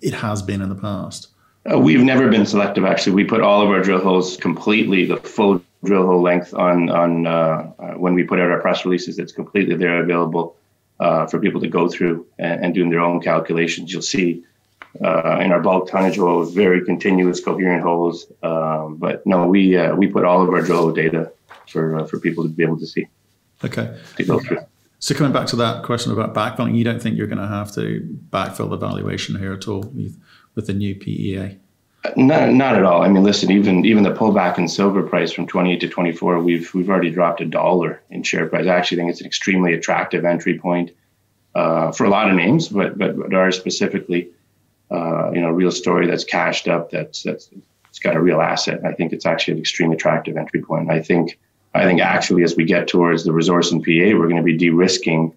it 0.00 0.14
has 0.14 0.42
been 0.42 0.62
in 0.62 0.68
the 0.68 0.76
past? 0.76 1.28
Uh, 1.70 1.78
we've 1.78 2.00
never 2.00 2.28
been 2.28 2.46
selective. 2.46 2.84
Actually, 2.84 3.14
we 3.14 3.24
put 3.24 3.40
all 3.40 3.62
of 3.62 3.70
our 3.70 3.82
drill 3.82 4.00
holes 4.00 4.36
completely 4.36 5.04
the 5.04 5.16
full 5.16 5.62
drill 5.84 6.06
hole 6.06 6.22
length 6.22 6.54
on 6.54 6.88
on 6.90 7.26
uh, 7.26 7.72
uh, 7.78 7.92
when 7.94 8.14
we 8.14 8.24
put 8.24 8.40
out 8.40 8.50
our 8.50 8.60
press 8.60 8.84
releases. 8.84 9.18
It's 9.18 9.32
completely 9.32 9.76
there 9.76 10.02
available 10.02 10.56
uh, 11.00 11.26
for 11.26 11.40
people 11.40 11.60
to 11.60 11.68
go 11.68 11.88
through 11.88 12.26
and, 12.38 12.64
and, 12.64 12.74
doing 12.74 12.90
their 12.90 13.00
own 13.00 13.20
calculations. 13.20 13.92
You'll 13.92 14.02
see 14.02 14.44
uh, 15.02 15.38
in 15.40 15.52
our 15.52 15.60
bulk 15.60 15.88
tonnage 15.88 16.16
holes, 16.16 16.52
very 16.52 16.84
continuous, 16.84 17.40
coherent 17.40 17.82
holes. 17.82 18.26
Um, 18.42 18.96
but 18.96 19.26
no, 19.26 19.46
we 19.46 19.76
uh, 19.76 19.94
we 19.94 20.06
put 20.06 20.24
all 20.24 20.42
of 20.42 20.50
our 20.50 20.62
drill 20.62 20.92
data 20.92 21.32
for 21.68 22.00
uh, 22.00 22.06
for 22.06 22.18
people 22.18 22.44
to 22.44 22.50
be 22.50 22.62
able 22.62 22.78
to 22.78 22.86
see. 22.86 23.06
Okay. 23.64 23.96
To. 24.18 24.66
So 24.98 25.16
coming 25.16 25.32
back 25.32 25.48
to 25.48 25.56
that 25.56 25.82
question 25.82 26.12
about 26.12 26.32
backfilling, 26.32 26.76
you 26.76 26.84
don't 26.84 27.02
think 27.02 27.16
you're 27.16 27.26
going 27.26 27.38
to 27.38 27.48
have 27.48 27.72
to 27.72 28.08
backfill 28.30 28.70
the 28.70 28.76
valuation 28.76 29.36
here 29.36 29.52
at 29.52 29.66
all 29.66 29.80
with, 29.80 30.16
with 30.54 30.68
the 30.68 30.74
new 30.74 30.94
PEA? 30.94 31.58
Not, 32.14 32.52
not 32.52 32.76
at 32.76 32.84
all. 32.84 33.02
I 33.02 33.08
mean, 33.08 33.24
listen, 33.24 33.50
even 33.50 33.84
even 33.84 34.04
the 34.04 34.12
pullback 34.12 34.58
in 34.58 34.68
silver 34.68 35.02
price 35.02 35.32
from 35.32 35.46
28 35.46 35.80
to 35.80 35.88
24, 35.88 36.40
we've 36.40 36.72
we've 36.74 36.88
already 36.88 37.10
dropped 37.10 37.40
a 37.40 37.44
dollar 37.44 38.00
in 38.10 38.22
share 38.22 38.48
price. 38.48 38.66
I 38.66 38.76
actually 38.76 38.98
think 38.98 39.10
it's 39.10 39.20
an 39.20 39.26
extremely 39.26 39.72
attractive 39.72 40.24
entry 40.24 40.58
point 40.58 40.92
uh, 41.54 41.92
for 41.92 42.04
a 42.04 42.08
lot 42.08 42.28
of 42.28 42.36
names, 42.36 42.68
but 42.68 42.98
but, 42.98 43.16
but 43.16 43.34
ours 43.34 43.56
specifically, 43.56 44.30
uh, 44.92 45.30
you 45.32 45.40
know, 45.40 45.50
real 45.50 45.70
story 45.70 46.06
that's 46.06 46.24
cashed 46.24 46.68
up, 46.68 46.90
that's 46.90 47.22
that's 47.22 47.48
it's 47.88 47.98
got 47.98 48.16
a 48.16 48.20
real 48.20 48.40
asset. 48.40 48.80
I 48.84 48.92
think 48.92 49.12
it's 49.12 49.26
actually 49.26 49.54
an 49.54 49.60
extremely 49.60 49.96
attractive 49.96 50.36
entry 50.36 50.62
point. 50.62 50.90
I 50.90 51.00
think 51.00 51.38
I 51.74 51.84
think 51.84 52.00
actually 52.00 52.42
as 52.42 52.56
we 52.56 52.64
get 52.64 52.88
towards 52.88 53.24
the 53.24 53.32
resource 53.32 53.72
in 53.72 53.80
PA, 53.80 54.16
we're 54.18 54.28
going 54.28 54.36
to 54.36 54.42
be 54.42 54.56
de-risking 54.56 55.34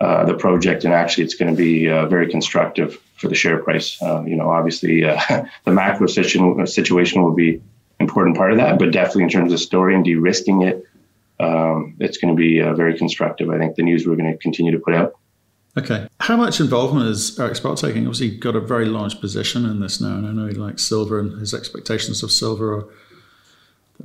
uh, 0.00 0.24
the 0.26 0.34
project, 0.34 0.84
and 0.84 0.92
actually 0.92 1.24
it's 1.24 1.34
going 1.34 1.50
to 1.50 1.56
be 1.56 1.88
uh, 1.88 2.06
very 2.06 2.28
constructive 2.28 3.00
for 3.16 3.28
the 3.28 3.34
share 3.34 3.62
price. 3.62 4.00
Uh, 4.02 4.22
you 4.24 4.36
know, 4.36 4.50
obviously 4.50 5.04
uh, 5.04 5.20
the 5.64 5.72
macro 5.72 6.06
situation 6.06 6.66
situation 6.66 7.22
will 7.22 7.34
be 7.34 7.54
an 7.54 7.62
important 8.00 8.36
part 8.36 8.52
of 8.52 8.58
that, 8.58 8.78
but 8.78 8.90
definitely 8.92 9.24
in 9.24 9.30
terms 9.30 9.52
of 9.52 9.60
story 9.60 9.94
and 9.94 10.04
de-risking 10.04 10.62
it, 10.62 10.84
um, 11.40 11.96
it's 12.00 12.18
going 12.18 12.34
to 12.34 12.38
be 12.38 12.60
uh, 12.60 12.74
very 12.74 12.98
constructive. 12.98 13.48
I 13.48 13.58
think 13.58 13.76
the 13.76 13.82
news 13.82 14.06
we're 14.06 14.16
going 14.16 14.30
to 14.30 14.38
continue 14.38 14.72
to 14.72 14.78
put 14.78 14.94
out. 14.94 15.14
Okay. 15.76 16.06
How 16.20 16.36
much 16.36 16.60
involvement 16.60 17.08
is 17.08 17.38
Eric 17.38 17.56
Sprott 17.56 17.78
taking? 17.78 18.06
Obviously, 18.06 18.30
he's 18.30 18.40
got 18.40 18.54
a 18.54 18.60
very 18.60 18.86
large 18.86 19.20
position 19.20 19.64
in 19.64 19.80
this 19.80 20.00
now, 20.00 20.16
and 20.16 20.26
I 20.26 20.32
know 20.32 20.46
he 20.46 20.54
likes 20.54 20.84
silver, 20.84 21.18
and 21.18 21.38
his 21.40 21.52
expectations 21.52 22.22
of 22.22 22.30
silver 22.30 22.74
are, 22.74 22.88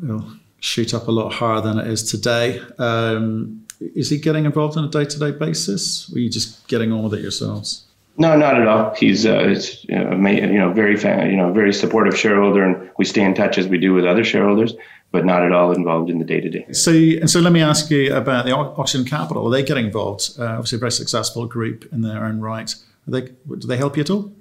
will 0.01 0.25
shoot 0.59 0.93
up 0.93 1.07
a 1.07 1.11
lot 1.11 1.31
higher 1.31 1.61
than 1.61 1.77
it 1.77 1.87
is 1.87 2.03
today. 2.09 2.59
Um, 2.79 3.65
is 3.79 4.09
he 4.09 4.17
getting 4.17 4.45
involved 4.45 4.77
on 4.77 4.83
a 4.83 4.89
day 4.89 5.05
to 5.05 5.19
day 5.19 5.31
basis, 5.31 6.11
or 6.11 6.15
are 6.15 6.19
you 6.19 6.29
just 6.29 6.67
getting 6.67 6.91
on 6.91 7.03
with 7.03 7.13
it 7.13 7.21
yourselves? 7.21 7.85
No, 8.17 8.35
not 8.35 8.59
at 8.59 8.67
all. 8.67 8.93
He's 8.95 9.25
uh, 9.25 9.55
you 9.87 9.95
know 9.95 10.73
very 10.73 10.99
you 11.31 11.37
know 11.37 11.53
very 11.53 11.73
supportive 11.73 12.17
shareholder, 12.17 12.63
and 12.63 12.89
we 12.97 13.05
stay 13.05 13.23
in 13.23 13.33
touch 13.35 13.57
as 13.57 13.67
we 13.67 13.77
do 13.77 13.93
with 13.93 14.05
other 14.05 14.23
shareholders, 14.23 14.73
but 15.11 15.25
not 15.25 15.43
at 15.43 15.51
all 15.51 15.71
involved 15.71 16.09
in 16.09 16.19
the 16.19 16.25
day 16.25 16.39
to 16.39 16.49
day. 16.49 16.71
So, 16.71 16.91
and 16.91 17.29
so 17.29 17.39
let 17.39 17.51
me 17.51 17.61
ask 17.61 17.89
you 17.89 18.13
about 18.13 18.45
the 18.45 18.55
Oxygen 18.55 19.07
Capital. 19.07 19.47
Are 19.47 19.51
they 19.51 19.63
getting 19.63 19.87
involved? 19.87 20.31
Uh, 20.37 20.45
obviously, 20.45 20.77
a 20.77 20.79
very 20.79 20.91
successful 20.91 21.45
group 21.45 21.91
in 21.91 22.01
their 22.01 22.25
own 22.25 22.39
right. 22.39 22.73
Are 23.07 23.11
they 23.11 23.21
do 23.21 23.67
they 23.67 23.77
help 23.77 23.97
you 23.97 24.01
at 24.01 24.09
all? 24.09 24.31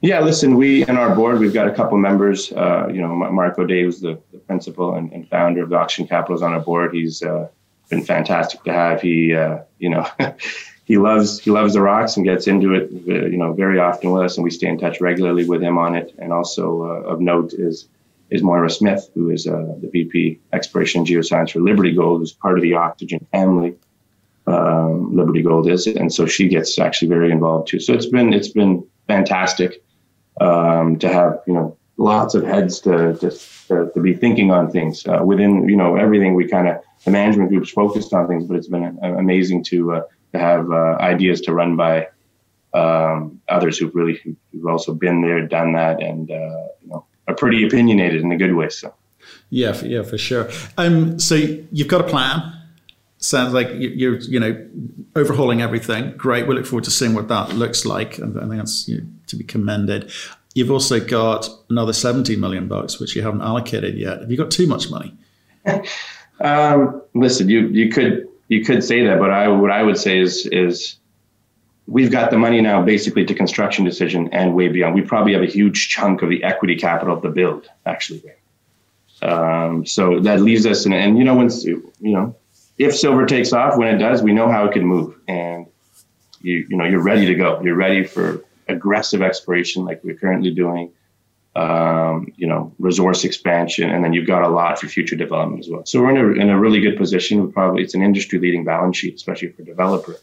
Yeah, 0.00 0.20
listen, 0.20 0.56
we 0.56 0.86
in 0.86 0.96
our 0.96 1.14
board 1.14 1.40
we've 1.40 1.54
got 1.54 1.66
a 1.66 1.72
couple 1.72 1.98
members. 1.98 2.52
Uh, 2.52 2.88
you 2.92 3.00
know, 3.00 3.14
Mark 3.14 3.58
O'Dea, 3.58 3.82
who's 3.82 4.00
the, 4.00 4.18
the 4.32 4.38
principal 4.38 4.94
and, 4.94 5.12
and, 5.12 5.28
founder 5.28 5.62
of 5.62 5.70
the 5.70 5.76
Oxygen 5.76 6.06
Capital, 6.06 6.36
is 6.36 6.42
on 6.42 6.52
our 6.52 6.60
board. 6.60 6.94
He's 6.94 7.22
uh, 7.22 7.48
been 7.88 8.04
fantastic 8.04 8.62
to 8.64 8.72
have. 8.72 9.00
He, 9.00 9.34
uh, 9.34 9.58
you 9.78 9.90
know. 9.90 10.06
he 10.84 10.98
loves 10.98 11.40
he 11.40 11.50
loves 11.50 11.72
the 11.72 11.80
rocks 11.80 12.16
and 12.16 12.26
gets 12.26 12.46
into 12.46 12.74
it, 12.74 12.90
uh, 13.08 13.26
you 13.26 13.38
know, 13.38 13.54
very 13.54 13.78
often 13.78 14.10
with 14.10 14.22
us, 14.22 14.36
and 14.36 14.44
we 14.44 14.50
stay 14.50 14.68
in 14.68 14.78
touch 14.78 15.00
regularly 15.00 15.48
with 15.48 15.62
him 15.62 15.78
on 15.78 15.96
it. 15.96 16.14
And 16.18 16.32
also 16.32 16.82
uh, 16.82 17.10
of 17.10 17.20
note 17.20 17.54
is 17.54 17.88
is 18.34 18.42
Moira 18.42 18.68
Smith, 18.68 19.08
who 19.14 19.30
is 19.30 19.46
uh, 19.46 19.74
the 19.80 19.88
VP 19.92 20.40
Exploration 20.52 21.04
Geoscience 21.04 21.52
for 21.52 21.60
Liberty 21.60 21.92
Gold, 21.92 22.20
who's 22.20 22.32
part 22.32 22.58
of 22.58 22.62
the 22.62 22.74
Oxygen 22.74 23.24
family. 23.30 23.76
Um, 24.48 25.16
Liberty 25.16 25.40
Gold 25.40 25.68
is, 25.68 25.86
and 25.86 26.12
so 26.12 26.26
she 26.26 26.48
gets 26.48 26.78
actually 26.78 27.08
very 27.08 27.30
involved 27.30 27.68
too. 27.68 27.78
So 27.78 27.94
it's 27.94 28.06
been 28.06 28.32
it's 28.32 28.48
been 28.48 28.84
fantastic 29.06 29.84
um, 30.40 30.98
to 30.98 31.08
have 31.08 31.40
you 31.46 31.54
know 31.54 31.76
lots 31.96 32.34
of 32.34 32.44
heads 32.44 32.80
to 32.80 33.14
to, 33.20 33.30
to, 33.68 33.90
to 33.94 34.00
be 34.00 34.14
thinking 34.14 34.50
on 34.50 34.70
things 34.70 35.06
uh, 35.06 35.22
within 35.24 35.68
you 35.68 35.76
know 35.76 35.94
everything 35.94 36.34
we 36.34 36.48
kind 36.48 36.68
of 36.68 36.82
the 37.04 37.12
management 37.12 37.50
group's 37.50 37.70
focused 37.70 38.12
on 38.12 38.26
things, 38.26 38.44
but 38.46 38.56
it's 38.56 38.68
been 38.68 38.98
amazing 39.02 39.62
to 39.64 39.92
uh, 39.92 40.02
to 40.32 40.38
have 40.38 40.70
uh, 40.72 40.96
ideas 40.98 41.40
to 41.42 41.54
run 41.54 41.76
by 41.76 42.08
um, 42.74 43.40
others 43.48 43.78
who've 43.78 43.94
really 43.94 44.20
who've 44.52 44.66
also 44.66 44.92
been 44.92 45.22
there, 45.22 45.46
done 45.46 45.72
that, 45.74 46.02
and 46.02 46.30
uh, 46.30 46.66
you 46.82 46.88
know 46.88 47.06
are 47.28 47.34
pretty 47.34 47.66
opinionated 47.66 48.20
in 48.20 48.32
a 48.32 48.36
good 48.36 48.54
way. 48.54 48.68
So, 48.68 48.94
yeah, 49.50 49.72
for, 49.72 49.86
yeah, 49.86 50.02
for 50.02 50.18
sure. 50.18 50.50
Um, 50.76 51.18
so 51.18 51.34
you've 51.34 51.88
got 51.88 52.00
a 52.00 52.04
plan. 52.04 52.52
Sounds 53.18 53.54
like 53.54 53.68
you're, 53.72 54.18
you 54.18 54.38
know, 54.38 54.68
overhauling 55.16 55.62
everything. 55.62 56.14
Great. 56.16 56.46
We 56.46 56.54
look 56.54 56.66
forward 56.66 56.84
to 56.84 56.90
seeing 56.90 57.14
what 57.14 57.28
that 57.28 57.54
looks 57.54 57.86
like, 57.86 58.18
and 58.18 58.36
I 58.38 58.42
think 58.42 58.56
that's 58.56 58.86
you 58.86 58.98
know, 58.98 59.06
to 59.28 59.36
be 59.36 59.44
commended. 59.44 60.10
You've 60.54 60.70
also 60.70 61.00
got 61.00 61.48
another 61.70 61.92
17 61.92 62.38
million 62.38 62.68
bucks, 62.68 63.00
which 63.00 63.16
you 63.16 63.22
haven't 63.22 63.40
allocated 63.40 63.96
yet. 63.96 64.20
Have 64.20 64.30
you 64.30 64.36
got 64.36 64.50
too 64.50 64.66
much 64.66 64.90
money? 64.90 65.16
um, 66.40 67.02
listen, 67.14 67.48
you 67.48 67.68
you 67.68 67.90
could 67.90 68.28
you 68.48 68.64
could 68.64 68.84
say 68.84 69.04
that, 69.06 69.18
but 69.18 69.30
I 69.30 69.48
what 69.48 69.70
I 69.70 69.82
would 69.82 69.98
say 69.98 70.20
is 70.20 70.46
is 70.46 70.96
we've 71.86 72.10
got 72.10 72.30
the 72.30 72.38
money 72.38 72.60
now 72.60 72.82
basically 72.82 73.24
to 73.26 73.34
construction 73.34 73.84
decision 73.84 74.28
and 74.32 74.54
way 74.54 74.68
beyond. 74.68 74.94
We 74.94 75.02
probably 75.02 75.32
have 75.34 75.42
a 75.42 75.46
huge 75.46 75.88
chunk 75.88 76.22
of 76.22 76.30
the 76.30 76.42
equity 76.42 76.76
capital 76.76 77.14
of 77.14 77.22
the 77.22 77.28
build 77.28 77.68
actually. 77.84 78.22
Um, 79.22 79.86
so 79.86 80.20
that 80.20 80.40
leaves 80.40 80.66
us 80.66 80.86
in, 80.86 80.92
and 80.92 81.16
you 81.16 81.24
know, 81.24 81.34
when, 81.34 81.48
you 81.50 81.92
know, 82.00 82.36
if 82.78 82.96
silver 82.96 83.24
takes 83.26 83.52
off, 83.52 83.78
when 83.78 83.94
it 83.94 83.98
does, 83.98 84.22
we 84.22 84.32
know 84.32 84.50
how 84.50 84.66
it 84.66 84.72
can 84.72 84.84
move 84.84 85.18
and 85.28 85.66
you, 86.40 86.66
you 86.68 86.76
know, 86.76 86.84
you're 86.84 87.02
ready 87.02 87.26
to 87.26 87.34
go. 87.34 87.60
You're 87.62 87.76
ready 87.76 88.04
for 88.04 88.44
aggressive 88.68 89.22
exploration 89.22 89.84
like 89.84 90.02
we're 90.04 90.16
currently 90.16 90.50
doing, 90.50 90.92
um, 91.56 92.32
you 92.36 92.46
know, 92.46 92.72
resource 92.78 93.24
expansion, 93.24 93.88
and 93.90 94.04
then 94.04 94.12
you've 94.12 94.26
got 94.26 94.42
a 94.42 94.48
lot 94.48 94.78
for 94.78 94.88
future 94.88 95.16
development 95.16 95.60
as 95.60 95.70
well. 95.70 95.86
So 95.86 96.02
we're 96.02 96.10
in 96.10 96.16
a, 96.16 96.42
in 96.42 96.50
a 96.50 96.58
really 96.58 96.80
good 96.80 96.96
position. 96.98 97.46
We 97.46 97.52
probably, 97.52 97.82
it's 97.82 97.94
an 97.94 98.02
industry 98.02 98.38
leading 98.38 98.64
balance 98.64 98.96
sheet, 98.96 99.14
especially 99.14 99.48
for 99.52 99.62
developer 99.62 100.16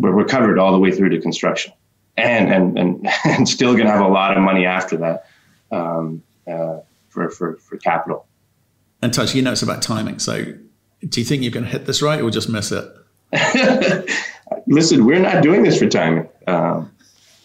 we're, 0.00 0.16
we're 0.16 0.24
covered 0.24 0.58
all 0.58 0.72
the 0.72 0.78
way 0.78 0.90
through 0.90 1.10
to 1.10 1.20
construction 1.20 1.72
and 2.16 2.52
and 2.52 2.78
and, 2.78 3.08
and 3.24 3.48
still 3.48 3.72
going 3.72 3.86
to 3.86 3.92
have 3.92 4.04
a 4.04 4.08
lot 4.08 4.36
of 4.36 4.42
money 4.42 4.66
after 4.66 4.96
that 4.96 5.26
um, 5.70 6.22
uh, 6.46 6.78
for, 7.08 7.30
for 7.30 7.56
for 7.56 7.76
capital. 7.78 8.26
And 9.02 9.14
Taj, 9.14 9.34
you 9.34 9.42
know, 9.42 9.52
it's 9.52 9.62
about 9.62 9.82
timing. 9.82 10.18
So, 10.18 10.44
do 11.08 11.20
you 11.20 11.24
think 11.24 11.42
you're 11.42 11.52
going 11.52 11.64
to 11.64 11.70
hit 11.70 11.86
this 11.86 12.02
right, 12.02 12.20
or 12.20 12.30
just 12.30 12.50
miss 12.50 12.70
it? 12.72 12.84
Listen, 14.66 15.06
we're 15.06 15.20
not 15.20 15.42
doing 15.42 15.62
this 15.62 15.78
for 15.78 15.88
timing. 15.88 16.28
Um, 16.46 16.90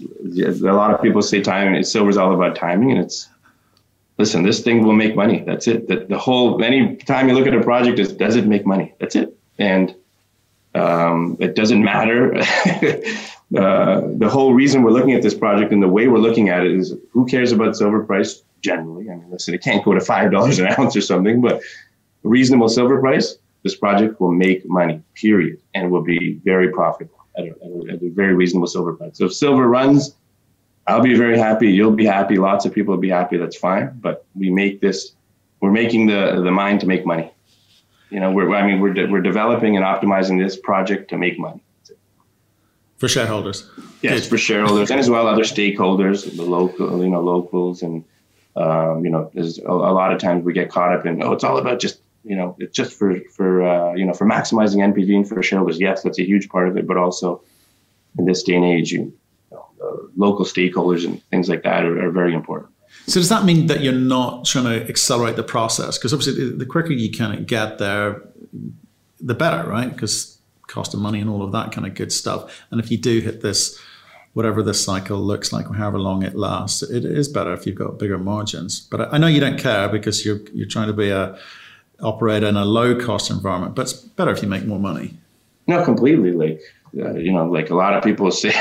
a 0.02 0.52
lot 0.52 0.94
of 0.94 1.02
people 1.02 1.22
say 1.22 1.42
timing. 1.42 1.82
Silver's 1.84 2.18
all 2.18 2.34
about 2.34 2.56
timing, 2.56 2.92
and 2.92 3.00
it's 3.00 3.30
listen. 4.18 4.44
This 4.44 4.62
thing 4.62 4.84
will 4.84 4.94
make 4.94 5.16
money. 5.16 5.44
That's 5.46 5.68
it. 5.68 5.88
The, 5.88 6.06
the 6.10 6.18
whole 6.18 6.62
any 6.64 6.98
time 6.98 7.30
you 7.30 7.36
look 7.36 7.48
at 7.48 7.54
a 7.54 7.64
project, 7.64 8.00
is 8.00 8.12
does 8.12 8.36
it 8.36 8.48
make 8.48 8.66
money? 8.66 8.94
That's 9.00 9.16
it. 9.16 9.38
And 9.58 9.96
um, 10.76 11.38
it 11.40 11.56
doesn't 11.56 11.84
matter. 11.84 12.36
uh, 13.58 14.02
the 14.18 14.30
whole 14.30 14.54
reason 14.54 14.84
we're 14.84 14.92
looking 14.92 15.14
at 15.14 15.22
this 15.22 15.34
project 15.34 15.72
and 15.72 15.82
the 15.82 15.88
way 15.88 16.08
we're 16.08 16.20
looking 16.20 16.50
at 16.50 16.66
it 16.66 16.72
is 16.72 16.94
who 17.12 17.26
cares 17.26 17.52
about 17.52 17.76
silver 17.76 18.04
price 18.04 18.44
generally? 18.62 19.10
I 19.10 19.16
mean, 19.16 19.32
listen, 19.32 19.54
it 19.54 19.62
can't 19.62 19.84
go 19.86 19.94
to 19.94 20.02
five 20.02 20.32
dollars 20.32 20.60
an 20.60 20.68
ounce 20.78 20.96
or 20.96 21.02
something, 21.02 21.42
but 21.42 21.62
reasonable 22.24 22.68
silver 22.68 23.00
price, 23.00 23.38
this 23.64 23.76
project 23.76 24.20
will 24.20 24.32
make 24.32 24.68
money. 24.68 25.02
Period, 25.14 25.60
and 25.74 25.92
will 25.92 26.04
be 26.04 26.40
very 26.44 26.70
profitable 26.70 27.26
at 27.38 27.46
a, 27.46 27.50
at 27.50 27.56
a, 27.62 27.94
at 27.94 28.04
a 28.04 28.10
very 28.10 28.34
reasonable 28.34 28.68
silver 28.68 28.94
price. 28.94 29.18
So 29.18 29.26
if 29.26 29.34
silver 29.34 29.68
runs, 29.68 30.16
I'll 30.88 31.02
be 31.02 31.16
very 31.16 31.38
happy. 31.38 31.72
You'll 31.72 31.92
be 31.92 32.06
happy. 32.06 32.36
Lots 32.36 32.66
of 32.66 32.74
people 32.74 32.94
will 32.94 33.02
be 33.02 33.10
happy. 33.10 33.38
That's 33.38 33.56
fine. 33.56 33.98
But 34.02 34.26
we 34.36 34.50
make 34.50 34.82
this. 34.82 35.14
We're 35.62 35.72
making 35.72 36.08
the 36.08 36.42
the 36.44 36.52
mine 36.52 36.80
to 36.80 36.86
make 36.86 37.06
money 37.06 37.32
you 38.16 38.22
know, 38.22 38.32
we're, 38.32 38.56
I 38.56 38.66
mean, 38.66 38.80
we're, 38.80 38.94
de- 38.94 39.08
we're 39.08 39.20
developing 39.20 39.76
and 39.76 39.86
optimizing 39.86 40.42
this 40.42 40.56
project 40.56 41.10
to 41.10 41.18
make 41.18 41.38
money. 41.38 41.62
For 42.96 43.10
shareholders. 43.10 43.70
Yes, 44.02 44.22
Good. 44.22 44.30
for 44.30 44.38
shareholders 44.38 44.90
and 44.90 45.02
as 45.02 45.10
well 45.10 45.28
other 45.28 45.44
stakeholders, 45.44 46.34
the 46.34 46.44
local, 46.44 47.04
you 47.04 47.10
know, 47.10 47.20
locals 47.20 47.84
and, 47.84 48.06
um, 48.56 49.04
you 49.04 49.12
know, 49.12 49.30
there's 49.34 49.60
a, 49.60 49.70
a, 49.70 49.94
lot 50.00 50.14
of 50.14 50.22
times 50.22 50.46
we 50.46 50.54
get 50.54 50.70
caught 50.70 50.94
up 50.94 51.06
in, 51.06 51.22
oh, 51.22 51.34
it's 51.34 51.44
all 51.44 51.58
about 51.58 51.82
just, 51.82 52.00
you 52.24 52.38
know, 52.38 52.56
it's 52.58 52.74
just 52.74 52.98
for, 52.98 53.20
for, 53.36 53.62
uh, 53.64 53.94
you 53.96 54.06
know, 54.06 54.14
for 54.14 54.26
maximizing 54.26 54.78
NPV 54.78 55.14
and 55.14 55.28
for 55.28 55.44
shareholders. 55.44 55.78
Yes, 55.78 56.04
that's 56.04 56.18
a 56.18 56.26
huge 56.26 56.48
part 56.48 56.70
of 56.70 56.78
it, 56.78 56.88
but 56.88 56.96
also 56.96 57.42
in 58.18 58.24
this 58.24 58.44
day 58.44 58.56
and 58.56 58.64
age, 58.64 58.94
you, 58.94 59.02
you 59.02 59.14
know, 59.52 59.66
uh, 59.84 60.08
local 60.16 60.46
stakeholders 60.46 61.04
and 61.06 61.22
things 61.32 61.50
like 61.50 61.64
that 61.64 61.84
are, 61.84 62.08
are 62.08 62.12
very 62.12 62.34
important. 62.34 62.72
So 63.08 63.20
does 63.20 63.30
that 63.30 63.46
mean 63.46 63.68
that 63.68 63.82
you're 63.82 63.94
not 63.94 64.46
trying 64.46 64.66
to 64.66 64.88
accelerate 64.90 65.36
the 65.36 65.44
process? 65.44 65.98
Because 65.98 66.14
obviously, 66.14 66.50
the 66.50 66.66
quicker 66.66 66.92
you 66.92 67.12
kind 67.12 67.38
of 67.38 67.46
get 67.46 67.78
there, 67.78 68.22
the 69.20 69.36
better, 69.36 69.70
right? 69.70 69.92
Because 69.92 70.38
cost 70.68 70.94
of 70.94 71.00
money 71.00 71.20
and 71.20 71.30
all 71.30 71.44
of 71.44 71.52
that 71.52 71.72
kind 71.72 71.86
of 71.86 71.94
good 71.94 72.12
stuff. 72.12 72.66
And 72.72 72.80
if 72.80 72.90
you 72.90 72.98
do 72.98 73.20
hit 73.20 73.42
this, 73.42 73.80
whatever 74.34 74.64
this 74.64 74.84
cycle 74.84 75.20
looks 75.20 75.54
like, 75.54 75.68
however 75.74 76.00
long 76.00 76.24
it 76.24 76.36
lasts, 76.36 76.82
it 76.82 77.06
is 77.06 77.28
better 77.28 77.54
if 77.54 77.68
you've 77.68 77.76
got 77.76 78.00
bigger 78.00 78.18
margins. 78.18 78.80
But 78.80 79.14
I 79.14 79.18
know 79.18 79.28
you 79.28 79.40
don't 79.40 79.60
care 79.60 79.88
because 79.88 80.26
you're 80.26 80.40
you're 80.54 80.68
trying 80.68 80.88
to 80.88 80.94
be 80.94 81.10
a 81.10 81.38
operator 82.02 82.48
in 82.48 82.58
a 82.58 82.66
low 82.66 83.00
cost 83.00 83.30
environment. 83.30 83.76
But 83.76 83.84
it's 83.84 83.94
better 83.94 84.32
if 84.32 84.42
you 84.42 84.48
make 84.48 84.66
more 84.66 84.80
money. 84.80 85.18
No, 85.68 85.84
completely. 85.84 86.32
Like 86.32 86.62
uh, 86.98 87.14
you 87.14 87.32
know, 87.32 87.46
like 87.46 87.70
a 87.70 87.76
lot 87.76 87.94
of 87.94 88.04
people 88.04 88.32
say 88.44 88.54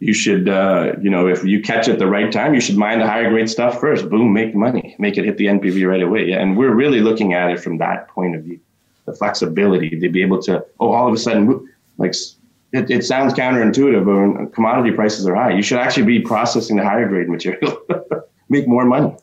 you 0.00 0.14
should, 0.14 0.48
uh, 0.48 0.92
you 1.00 1.10
know, 1.10 1.26
if 1.26 1.44
you 1.44 1.60
catch 1.60 1.88
it 1.88 1.98
the 1.98 2.06
right 2.06 2.30
time, 2.30 2.54
you 2.54 2.60
should 2.60 2.76
mine 2.76 3.00
the 3.00 3.06
higher 3.06 3.28
grade 3.30 3.50
stuff 3.50 3.80
first. 3.80 4.08
Boom, 4.08 4.32
make 4.32 4.54
money, 4.54 4.94
make 4.98 5.16
it 5.16 5.24
hit 5.24 5.36
the 5.38 5.46
NPV 5.46 5.88
right 5.88 6.02
away. 6.02 6.26
Yeah, 6.26 6.40
and 6.40 6.56
we're 6.56 6.74
really 6.74 7.00
looking 7.00 7.34
at 7.34 7.50
it 7.50 7.60
from 7.60 7.78
that 7.78 8.08
point 8.08 8.36
of 8.36 8.44
view, 8.44 8.60
the 9.06 9.12
flexibility 9.12 9.90
to 9.90 10.08
be 10.08 10.22
able 10.22 10.40
to, 10.42 10.64
oh, 10.78 10.92
all 10.92 11.08
of 11.08 11.14
a 11.14 11.18
sudden, 11.18 11.68
like 11.96 12.14
it, 12.72 12.90
it 12.90 13.04
sounds 13.04 13.34
counterintuitive, 13.34 14.04
but 14.04 14.14
when 14.14 14.50
commodity 14.50 14.92
prices 14.94 15.26
are 15.26 15.34
high, 15.34 15.52
you 15.52 15.62
should 15.62 15.78
actually 15.78 16.06
be 16.06 16.20
processing 16.20 16.76
the 16.76 16.84
higher 16.84 17.08
grade 17.08 17.28
material, 17.36 17.82
make 18.48 18.68
more 18.68 18.84
money. 18.84 19.14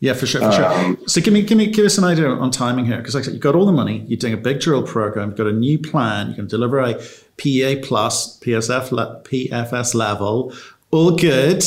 Yeah, 0.00 0.12
for 0.12 0.26
sure, 0.26 0.40
for 0.40 0.52
sure. 0.52 0.64
Um, 0.64 0.98
so 1.06 1.20
give 1.20 1.34
me, 1.34 1.42
give 1.42 1.58
me, 1.58 1.66
give 1.66 1.84
us 1.84 1.98
an 1.98 2.04
idea 2.04 2.28
on 2.28 2.50
timing 2.50 2.86
here, 2.86 2.98
because 2.98 3.14
like 3.14 3.22
I 3.22 3.24
said, 3.26 3.34
you've 3.34 3.42
got 3.42 3.56
all 3.56 3.66
the 3.66 3.72
money, 3.72 4.04
you're 4.06 4.16
doing 4.16 4.32
a 4.32 4.36
big 4.36 4.60
drill 4.60 4.82
program, 4.82 5.30
you've 5.30 5.38
got 5.38 5.48
a 5.48 5.52
new 5.52 5.78
plan, 5.78 6.30
you 6.30 6.34
can 6.34 6.46
deliver 6.46 6.78
a 6.78 7.00
PEA 7.38 7.80
plus, 7.80 8.38
PSF, 8.40 8.92
le- 8.92 9.22
PFS 9.24 9.94
level, 9.94 10.52
all 10.90 11.16
good. 11.16 11.64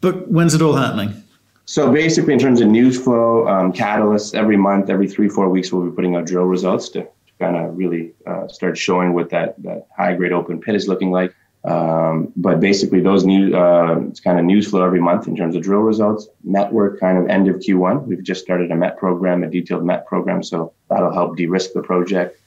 But 0.00 0.28
when's 0.28 0.54
it 0.54 0.62
all 0.62 0.74
happening? 0.74 1.22
So 1.64 1.92
basically, 1.92 2.34
in 2.34 2.38
terms 2.38 2.60
of 2.60 2.68
news 2.68 3.00
flow, 3.00 3.46
um, 3.46 3.72
catalysts, 3.72 4.34
every 4.34 4.56
month, 4.56 4.90
every 4.90 5.08
three, 5.08 5.28
four 5.28 5.48
weeks, 5.48 5.72
we'll 5.72 5.88
be 5.88 5.94
putting 5.94 6.16
out 6.16 6.26
drill 6.26 6.44
results 6.44 6.88
to, 6.90 7.02
to 7.02 7.32
kind 7.38 7.56
of 7.56 7.76
really 7.76 8.12
uh, 8.26 8.48
start 8.48 8.76
showing 8.76 9.14
what 9.14 9.30
that, 9.30 9.62
that 9.62 9.86
high 9.96 10.14
grade 10.14 10.32
open 10.32 10.60
pit 10.60 10.74
is 10.74 10.88
looking 10.88 11.10
like. 11.10 11.34
Um, 11.64 12.32
but 12.34 12.58
basically, 12.58 13.00
those 13.00 13.24
new 13.24 13.56
uh, 13.56 14.00
it's 14.08 14.18
kind 14.18 14.38
of 14.38 14.44
news 14.44 14.68
flow 14.68 14.84
every 14.84 15.00
month 15.00 15.28
in 15.28 15.36
terms 15.36 15.54
of 15.54 15.62
drill 15.62 15.80
results. 15.80 16.28
Met 16.42 16.72
work 16.72 16.98
kind 16.98 17.16
of 17.16 17.28
end 17.28 17.46
of 17.48 17.56
Q1. 17.56 18.06
We've 18.06 18.22
just 18.22 18.42
started 18.42 18.72
a 18.72 18.76
Met 18.76 18.98
program, 18.98 19.44
a 19.44 19.48
detailed 19.48 19.84
Met 19.84 20.04
program, 20.06 20.42
so 20.42 20.72
that'll 20.90 21.12
help 21.12 21.36
de-risk 21.36 21.72
the 21.72 21.82
project. 21.82 22.40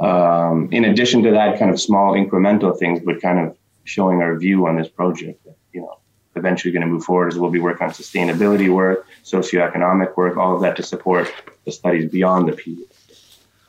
Um, 0.00 0.68
in 0.72 0.84
addition 0.84 1.22
to 1.22 1.30
that, 1.32 1.58
kind 1.58 1.70
of 1.70 1.80
small 1.80 2.12
incremental 2.12 2.76
things, 2.78 3.00
but 3.04 3.22
kind 3.22 3.38
of 3.38 3.56
showing 3.84 4.22
our 4.22 4.36
view 4.36 4.66
on 4.66 4.76
this 4.76 4.88
project. 4.88 5.46
You 5.72 5.82
know, 5.82 5.98
eventually 6.36 6.72
going 6.72 6.82
to 6.82 6.88
move 6.88 7.04
forward 7.04 7.32
as 7.32 7.38
we'll 7.38 7.50
be 7.50 7.60
working 7.60 7.86
on 7.86 7.92
sustainability 7.92 8.72
work, 8.72 9.06
socioeconomic 9.24 10.16
work, 10.16 10.36
all 10.36 10.54
of 10.54 10.62
that 10.62 10.76
to 10.76 10.82
support 10.82 11.32
the 11.64 11.72
studies 11.72 12.10
beyond 12.10 12.48
the 12.48 12.52
PEA. 12.52 12.86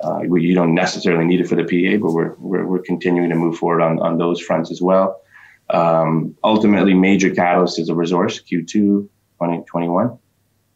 Uh, 0.01 0.19
we, 0.27 0.43
you 0.43 0.53
don't 0.53 0.73
necessarily 0.73 1.25
need 1.25 1.39
it 1.39 1.47
for 1.47 1.55
the 1.55 1.63
PA, 1.63 1.97
but 2.01 2.11
we're, 2.11 2.33
we're, 2.35 2.65
we're 2.65 2.79
continuing 2.79 3.29
to 3.29 3.35
move 3.35 3.57
forward 3.57 3.81
on, 3.81 3.99
on 3.99 4.17
those 4.17 4.41
fronts 4.41 4.69
as 4.71 4.81
well. 4.81 5.21
Um, 5.69 6.35
ultimately, 6.43 6.93
major 6.93 7.33
catalyst 7.33 7.79
is 7.79 7.89
a 7.89 7.95
resource, 7.95 8.41
Q2 8.41 8.67
2021, 8.67 10.17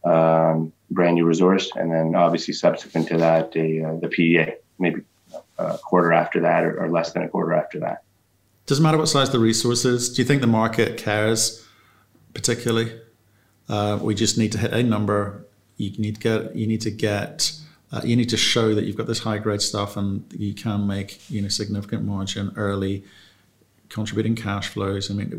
um, 0.05 0.73
brand 0.89 1.15
new 1.15 1.25
resource. 1.25 1.71
And 1.75 1.91
then 1.91 2.15
obviously 2.15 2.53
subsequent 2.53 3.07
to 3.09 3.17
that, 3.17 3.55
a, 3.55 3.83
uh, 3.83 3.99
the 3.99 4.07
PEA, 4.07 4.53
maybe 4.79 5.01
a 5.59 5.77
quarter 5.77 6.13
after 6.13 6.39
that 6.41 6.63
or, 6.63 6.81
or 6.81 6.89
less 6.89 7.13
than 7.13 7.23
a 7.23 7.29
quarter 7.29 7.53
after 7.53 7.79
that. 7.79 8.03
Doesn't 8.65 8.83
matter 8.83 8.97
what 8.97 9.09
size 9.09 9.29
the 9.29 9.39
resource 9.39 9.85
is. 9.85 10.09
Do 10.09 10.21
you 10.21 10.27
think 10.27 10.41
the 10.41 10.47
market 10.47 10.97
cares 10.97 11.65
particularly? 12.33 12.99
Uh, 13.67 13.99
we 14.01 14.15
just 14.15 14.37
need 14.37 14.51
to 14.51 14.57
hit 14.57 14.73
a 14.73 14.83
number. 14.83 15.45
You 15.77 15.91
need 15.97 16.15
to 16.15 16.21
get 16.21 16.55
you 16.55 16.67
need 16.67 16.81
to 16.81 16.91
get 16.91 17.51
Uh, 17.91 18.01
you 18.03 18.15
need 18.15 18.29
to 18.29 18.37
show 18.37 18.75
that 18.75 18.83
you've 18.85 18.95
got 18.95 19.07
this 19.07 19.19
high 19.19 19.39
grade 19.39 19.61
stuff 19.61 19.97
and 19.97 20.23
you 20.37 20.53
can 20.53 20.85
make 20.85 21.09
you 21.29 21.41
know 21.41 21.49
significant 21.49 22.03
margin 22.03 22.51
early, 22.55 23.03
contributing 23.89 24.35
cash 24.35 24.67
flows. 24.67 25.09
I 25.09 25.13
mean, 25.15 25.29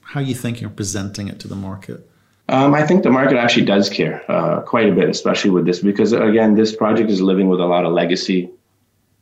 how 0.00 0.20
are 0.20 0.24
you 0.24 0.34
thinking 0.34 0.64
of 0.64 0.74
presenting 0.74 1.28
it 1.28 1.38
to 1.40 1.48
the 1.48 1.54
market? 1.54 2.08
Um, 2.48 2.74
I 2.74 2.84
think 2.84 3.04
the 3.04 3.10
market 3.10 3.36
actually 3.38 3.66
does 3.66 3.88
care 3.88 4.24
uh, 4.28 4.60
quite 4.62 4.88
a 4.88 4.92
bit, 4.92 5.08
especially 5.08 5.50
with 5.50 5.66
this, 5.66 5.78
because 5.78 6.12
again, 6.12 6.56
this 6.56 6.74
project 6.74 7.08
is 7.08 7.20
living 7.22 7.48
with 7.48 7.60
a 7.60 7.66
lot 7.66 7.84
of 7.84 7.92
legacy 7.92 8.50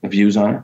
views 0.04 0.36
on 0.36 0.54
it. 0.54 0.62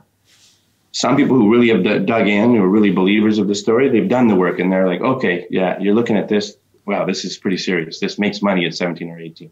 Some 0.91 1.17
people 1.17 1.35
who 1.35 1.51
really 1.51 1.69
have 1.69 2.05
dug 2.05 2.27
in, 2.27 2.55
who 2.55 2.63
are 2.63 2.69
really 2.69 2.91
believers 2.91 3.37
of 3.37 3.47
the 3.49 3.55
story, 3.55 3.89
they've 3.89 4.07
done 4.07 4.27
the 4.27 4.35
work 4.35 4.59
and 4.59 4.71
they're 4.71 4.87
like, 4.87 5.01
okay, 5.01 5.45
yeah, 5.49 5.77
you're 5.79 5.93
looking 5.93 6.15
at 6.15 6.29
this. 6.29 6.55
Wow, 6.85 7.05
this 7.05 7.25
is 7.25 7.37
pretty 7.37 7.57
serious. 7.57 7.99
This 7.99 8.17
makes 8.17 8.41
money 8.41 8.65
at 8.65 8.75
17 8.75 9.09
or 9.09 9.19
18. 9.19 9.51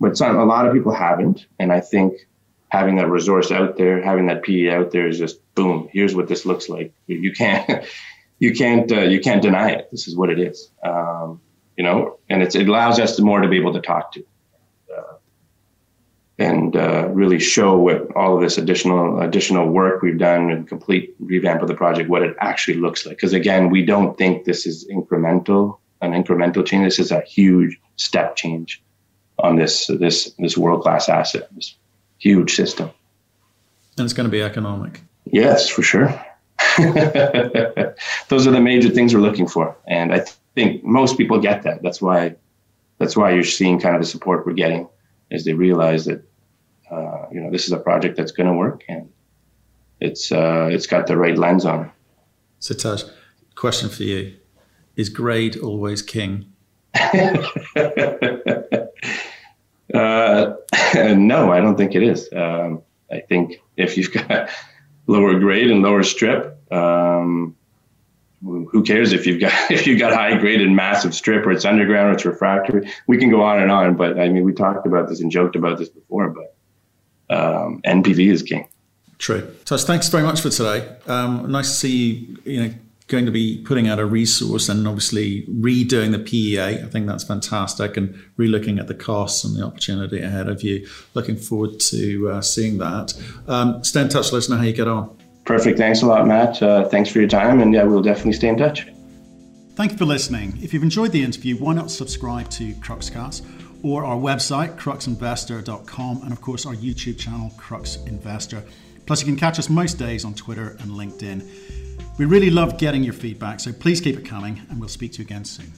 But 0.00 0.16
some, 0.16 0.36
a 0.36 0.44
lot 0.44 0.66
of 0.66 0.72
people 0.72 0.92
haven't. 0.92 1.46
And 1.60 1.72
I 1.72 1.80
think 1.80 2.26
having 2.68 2.96
that 2.96 3.08
resource 3.08 3.52
out 3.52 3.76
there, 3.76 4.02
having 4.02 4.26
that 4.26 4.42
PE 4.42 4.70
out 4.70 4.90
there 4.90 5.06
is 5.06 5.18
just 5.18 5.38
boom, 5.54 5.88
here's 5.92 6.16
what 6.16 6.26
this 6.26 6.44
looks 6.44 6.68
like. 6.68 6.92
You 7.06 7.32
can't, 7.32 7.84
you 8.40 8.52
can't, 8.52 8.90
uh, 8.90 9.02
you 9.02 9.20
can't 9.20 9.42
deny 9.42 9.70
it. 9.70 9.88
This 9.92 10.08
is 10.08 10.16
what 10.16 10.30
it 10.30 10.40
is. 10.40 10.72
Um, 10.84 11.40
you 11.76 11.84
know, 11.84 12.18
and 12.28 12.42
it 12.42 12.54
allows 12.54 12.98
us 12.98 13.14
to 13.16 13.22
more 13.22 13.40
to 13.40 13.48
be 13.48 13.58
able 13.58 13.74
to 13.74 13.80
talk 13.80 14.12
to 14.12 14.24
and 16.38 16.76
uh, 16.76 17.08
really 17.10 17.38
show 17.38 17.76
what 17.76 18.10
all 18.16 18.34
of 18.34 18.42
this 18.42 18.58
additional 18.58 19.20
additional 19.20 19.68
work 19.68 20.02
we've 20.02 20.18
done 20.18 20.50
and 20.50 20.66
complete 20.66 21.14
revamp 21.20 21.62
of 21.62 21.68
the 21.68 21.74
project, 21.74 22.10
what 22.10 22.22
it 22.22 22.36
actually 22.40 22.76
looks 22.76 23.06
like. 23.06 23.16
Because 23.16 23.32
again, 23.32 23.70
we 23.70 23.84
don't 23.84 24.18
think 24.18 24.44
this 24.44 24.66
is 24.66 24.86
incremental, 24.88 25.78
an 26.02 26.12
incremental 26.12 26.66
change. 26.66 26.84
This 26.84 26.98
is 26.98 27.12
a 27.12 27.20
huge 27.22 27.80
step 27.96 28.34
change 28.34 28.82
on 29.38 29.56
this 29.56 29.86
this 29.86 30.32
this 30.38 30.56
world 30.58 30.82
class 30.82 31.08
asset, 31.08 31.48
this 31.54 31.76
huge 32.18 32.54
system. 32.54 32.90
And 33.96 34.04
it's 34.04 34.14
going 34.14 34.28
to 34.28 34.30
be 34.30 34.42
economic. 34.42 35.02
Yes, 35.26 35.68
for 35.68 35.82
sure. 35.82 36.08
Those 38.28 38.46
are 38.46 38.50
the 38.50 38.60
major 38.60 38.88
things 38.90 39.14
we're 39.14 39.20
looking 39.20 39.46
for, 39.46 39.76
and 39.86 40.12
I 40.12 40.24
think 40.56 40.82
most 40.82 41.16
people 41.16 41.38
get 41.38 41.62
that. 41.62 41.82
That's 41.82 42.02
why 42.02 42.34
that's 42.98 43.16
why 43.16 43.30
you're 43.30 43.44
seeing 43.44 43.78
kind 43.78 43.94
of 43.94 44.02
the 44.02 44.08
support 44.08 44.44
we're 44.46 44.54
getting 44.54 44.88
as 45.34 45.44
they 45.44 45.52
realize 45.52 46.04
that 46.06 46.22
uh, 46.90 47.26
you 47.32 47.40
know 47.40 47.50
this 47.50 47.66
is 47.66 47.72
a 47.72 47.78
project 47.78 48.16
that's 48.16 48.32
going 48.32 48.46
to 48.46 48.54
work 48.54 48.84
and 48.88 49.10
it's 50.00 50.32
uh, 50.32 50.68
it's 50.70 50.86
got 50.86 51.06
the 51.06 51.16
right 51.16 51.36
lens 51.36 51.64
on 51.64 51.86
it. 51.86 51.90
So 52.58 52.74
Taj, 52.74 53.04
question 53.54 53.88
for 53.88 54.02
you: 54.02 54.36
Is 54.96 55.08
grade 55.08 55.56
always 55.56 56.02
king? 56.02 56.52
uh, 56.94 57.44
no, 60.94 61.52
I 61.52 61.60
don't 61.60 61.76
think 61.76 61.94
it 61.94 62.02
is. 62.02 62.28
Um, 62.32 62.82
I 63.10 63.20
think 63.20 63.60
if 63.76 63.96
you've 63.96 64.12
got 64.12 64.50
lower 65.06 65.38
grade 65.38 65.70
and 65.70 65.82
lower 65.82 66.02
strip, 66.02 66.58
um, 66.72 67.56
who 68.44 68.82
cares 68.82 69.12
if 69.12 69.26
you've 69.26 69.40
got 69.40 69.52
if 69.70 69.86
you've 69.86 69.98
got 69.98 70.12
high 70.12 70.36
graded 70.36 70.70
massive 70.70 71.14
strip 71.14 71.46
or 71.46 71.52
it's 71.52 71.64
underground 71.64 72.10
or 72.10 72.12
it's 72.12 72.24
refractory 72.24 72.90
we 73.06 73.18
can 73.18 73.30
go 73.30 73.42
on 73.42 73.60
and 73.60 73.70
on. 73.70 73.96
But 73.96 74.18
i 74.18 74.28
mean 74.28 74.44
we 74.44 74.52
talked 74.52 74.86
about 74.86 75.08
this 75.08 75.20
and 75.20 75.30
joked 75.30 75.56
about 75.56 75.78
this 75.78 75.88
before 75.88 76.30
but 76.30 76.54
um, 77.34 77.80
npv 77.82 78.30
is 78.30 78.42
king. 78.42 78.68
True. 79.18 79.54
So 79.64 79.76
thanks 79.78 80.08
very 80.08 80.24
much 80.24 80.40
for 80.40 80.50
today. 80.50 80.96
Um, 81.06 81.50
nice 81.50 81.70
to 81.70 81.76
see 81.76 82.12
you 82.12 82.38
you 82.44 82.62
know 82.62 82.74
going 83.06 83.26
to 83.26 83.30
be 83.30 83.62
putting 83.66 83.86
out 83.86 83.98
a 83.98 84.06
resource 84.06 84.70
and 84.70 84.88
obviously 84.88 85.42
redoing 85.46 86.10
the 86.10 86.18
PEA 86.18 86.82
i 86.82 86.88
think 86.88 87.06
that's 87.06 87.22
fantastic 87.22 87.98
and 87.98 88.14
relooking 88.38 88.80
at 88.80 88.88
the 88.88 88.94
costs 88.94 89.44
and 89.44 89.54
the 89.54 89.62
opportunity 89.62 90.20
ahead 90.20 90.48
of 90.48 90.62
you. 90.62 90.88
Looking 91.12 91.36
forward 91.36 91.80
to 91.80 92.30
uh, 92.30 92.40
seeing 92.40 92.78
that. 92.78 93.12
Um, 93.46 93.84
stay 93.84 94.00
in 94.00 94.08
touch. 94.08 94.32
Let 94.32 94.38
us 94.38 94.48
know 94.48 94.56
how 94.56 94.62
you 94.62 94.72
get 94.72 94.88
on 94.88 95.16
Perfect. 95.44 95.78
Thanks 95.78 96.02
a 96.02 96.06
lot, 96.06 96.26
Matt. 96.26 96.62
Uh, 96.62 96.88
thanks 96.88 97.10
for 97.10 97.18
your 97.18 97.28
time, 97.28 97.60
and 97.60 97.72
yeah, 97.74 97.84
we'll 97.84 98.02
definitely 98.02 98.32
stay 98.32 98.48
in 98.48 98.56
touch. 98.56 98.86
Thank 99.74 99.92
you 99.92 99.98
for 99.98 100.04
listening. 100.04 100.58
If 100.62 100.72
you've 100.72 100.82
enjoyed 100.82 101.12
the 101.12 101.22
interview, 101.22 101.56
why 101.56 101.74
not 101.74 101.90
subscribe 101.90 102.48
to 102.50 102.72
Cruxcast 102.74 103.44
or 103.82 104.04
our 104.04 104.16
website, 104.16 104.78
cruxinvestor.com, 104.78 106.22
and 106.22 106.32
of 106.32 106.40
course 106.40 106.64
our 106.64 106.74
YouTube 106.74 107.18
channel, 107.18 107.52
Crux 107.58 107.96
Investor. 108.06 108.64
Plus, 109.04 109.20
you 109.20 109.26
can 109.26 109.36
catch 109.36 109.58
us 109.58 109.68
most 109.68 109.98
days 109.98 110.24
on 110.24 110.32
Twitter 110.32 110.76
and 110.80 110.92
LinkedIn. 110.92 111.46
We 112.18 112.24
really 112.24 112.48
love 112.48 112.78
getting 112.78 113.04
your 113.04 113.12
feedback, 113.12 113.60
so 113.60 113.72
please 113.72 114.00
keep 114.00 114.16
it 114.16 114.24
coming, 114.24 114.62
and 114.70 114.80
we'll 114.80 114.88
speak 114.88 115.12
to 115.12 115.18
you 115.18 115.24
again 115.24 115.44
soon. 115.44 115.72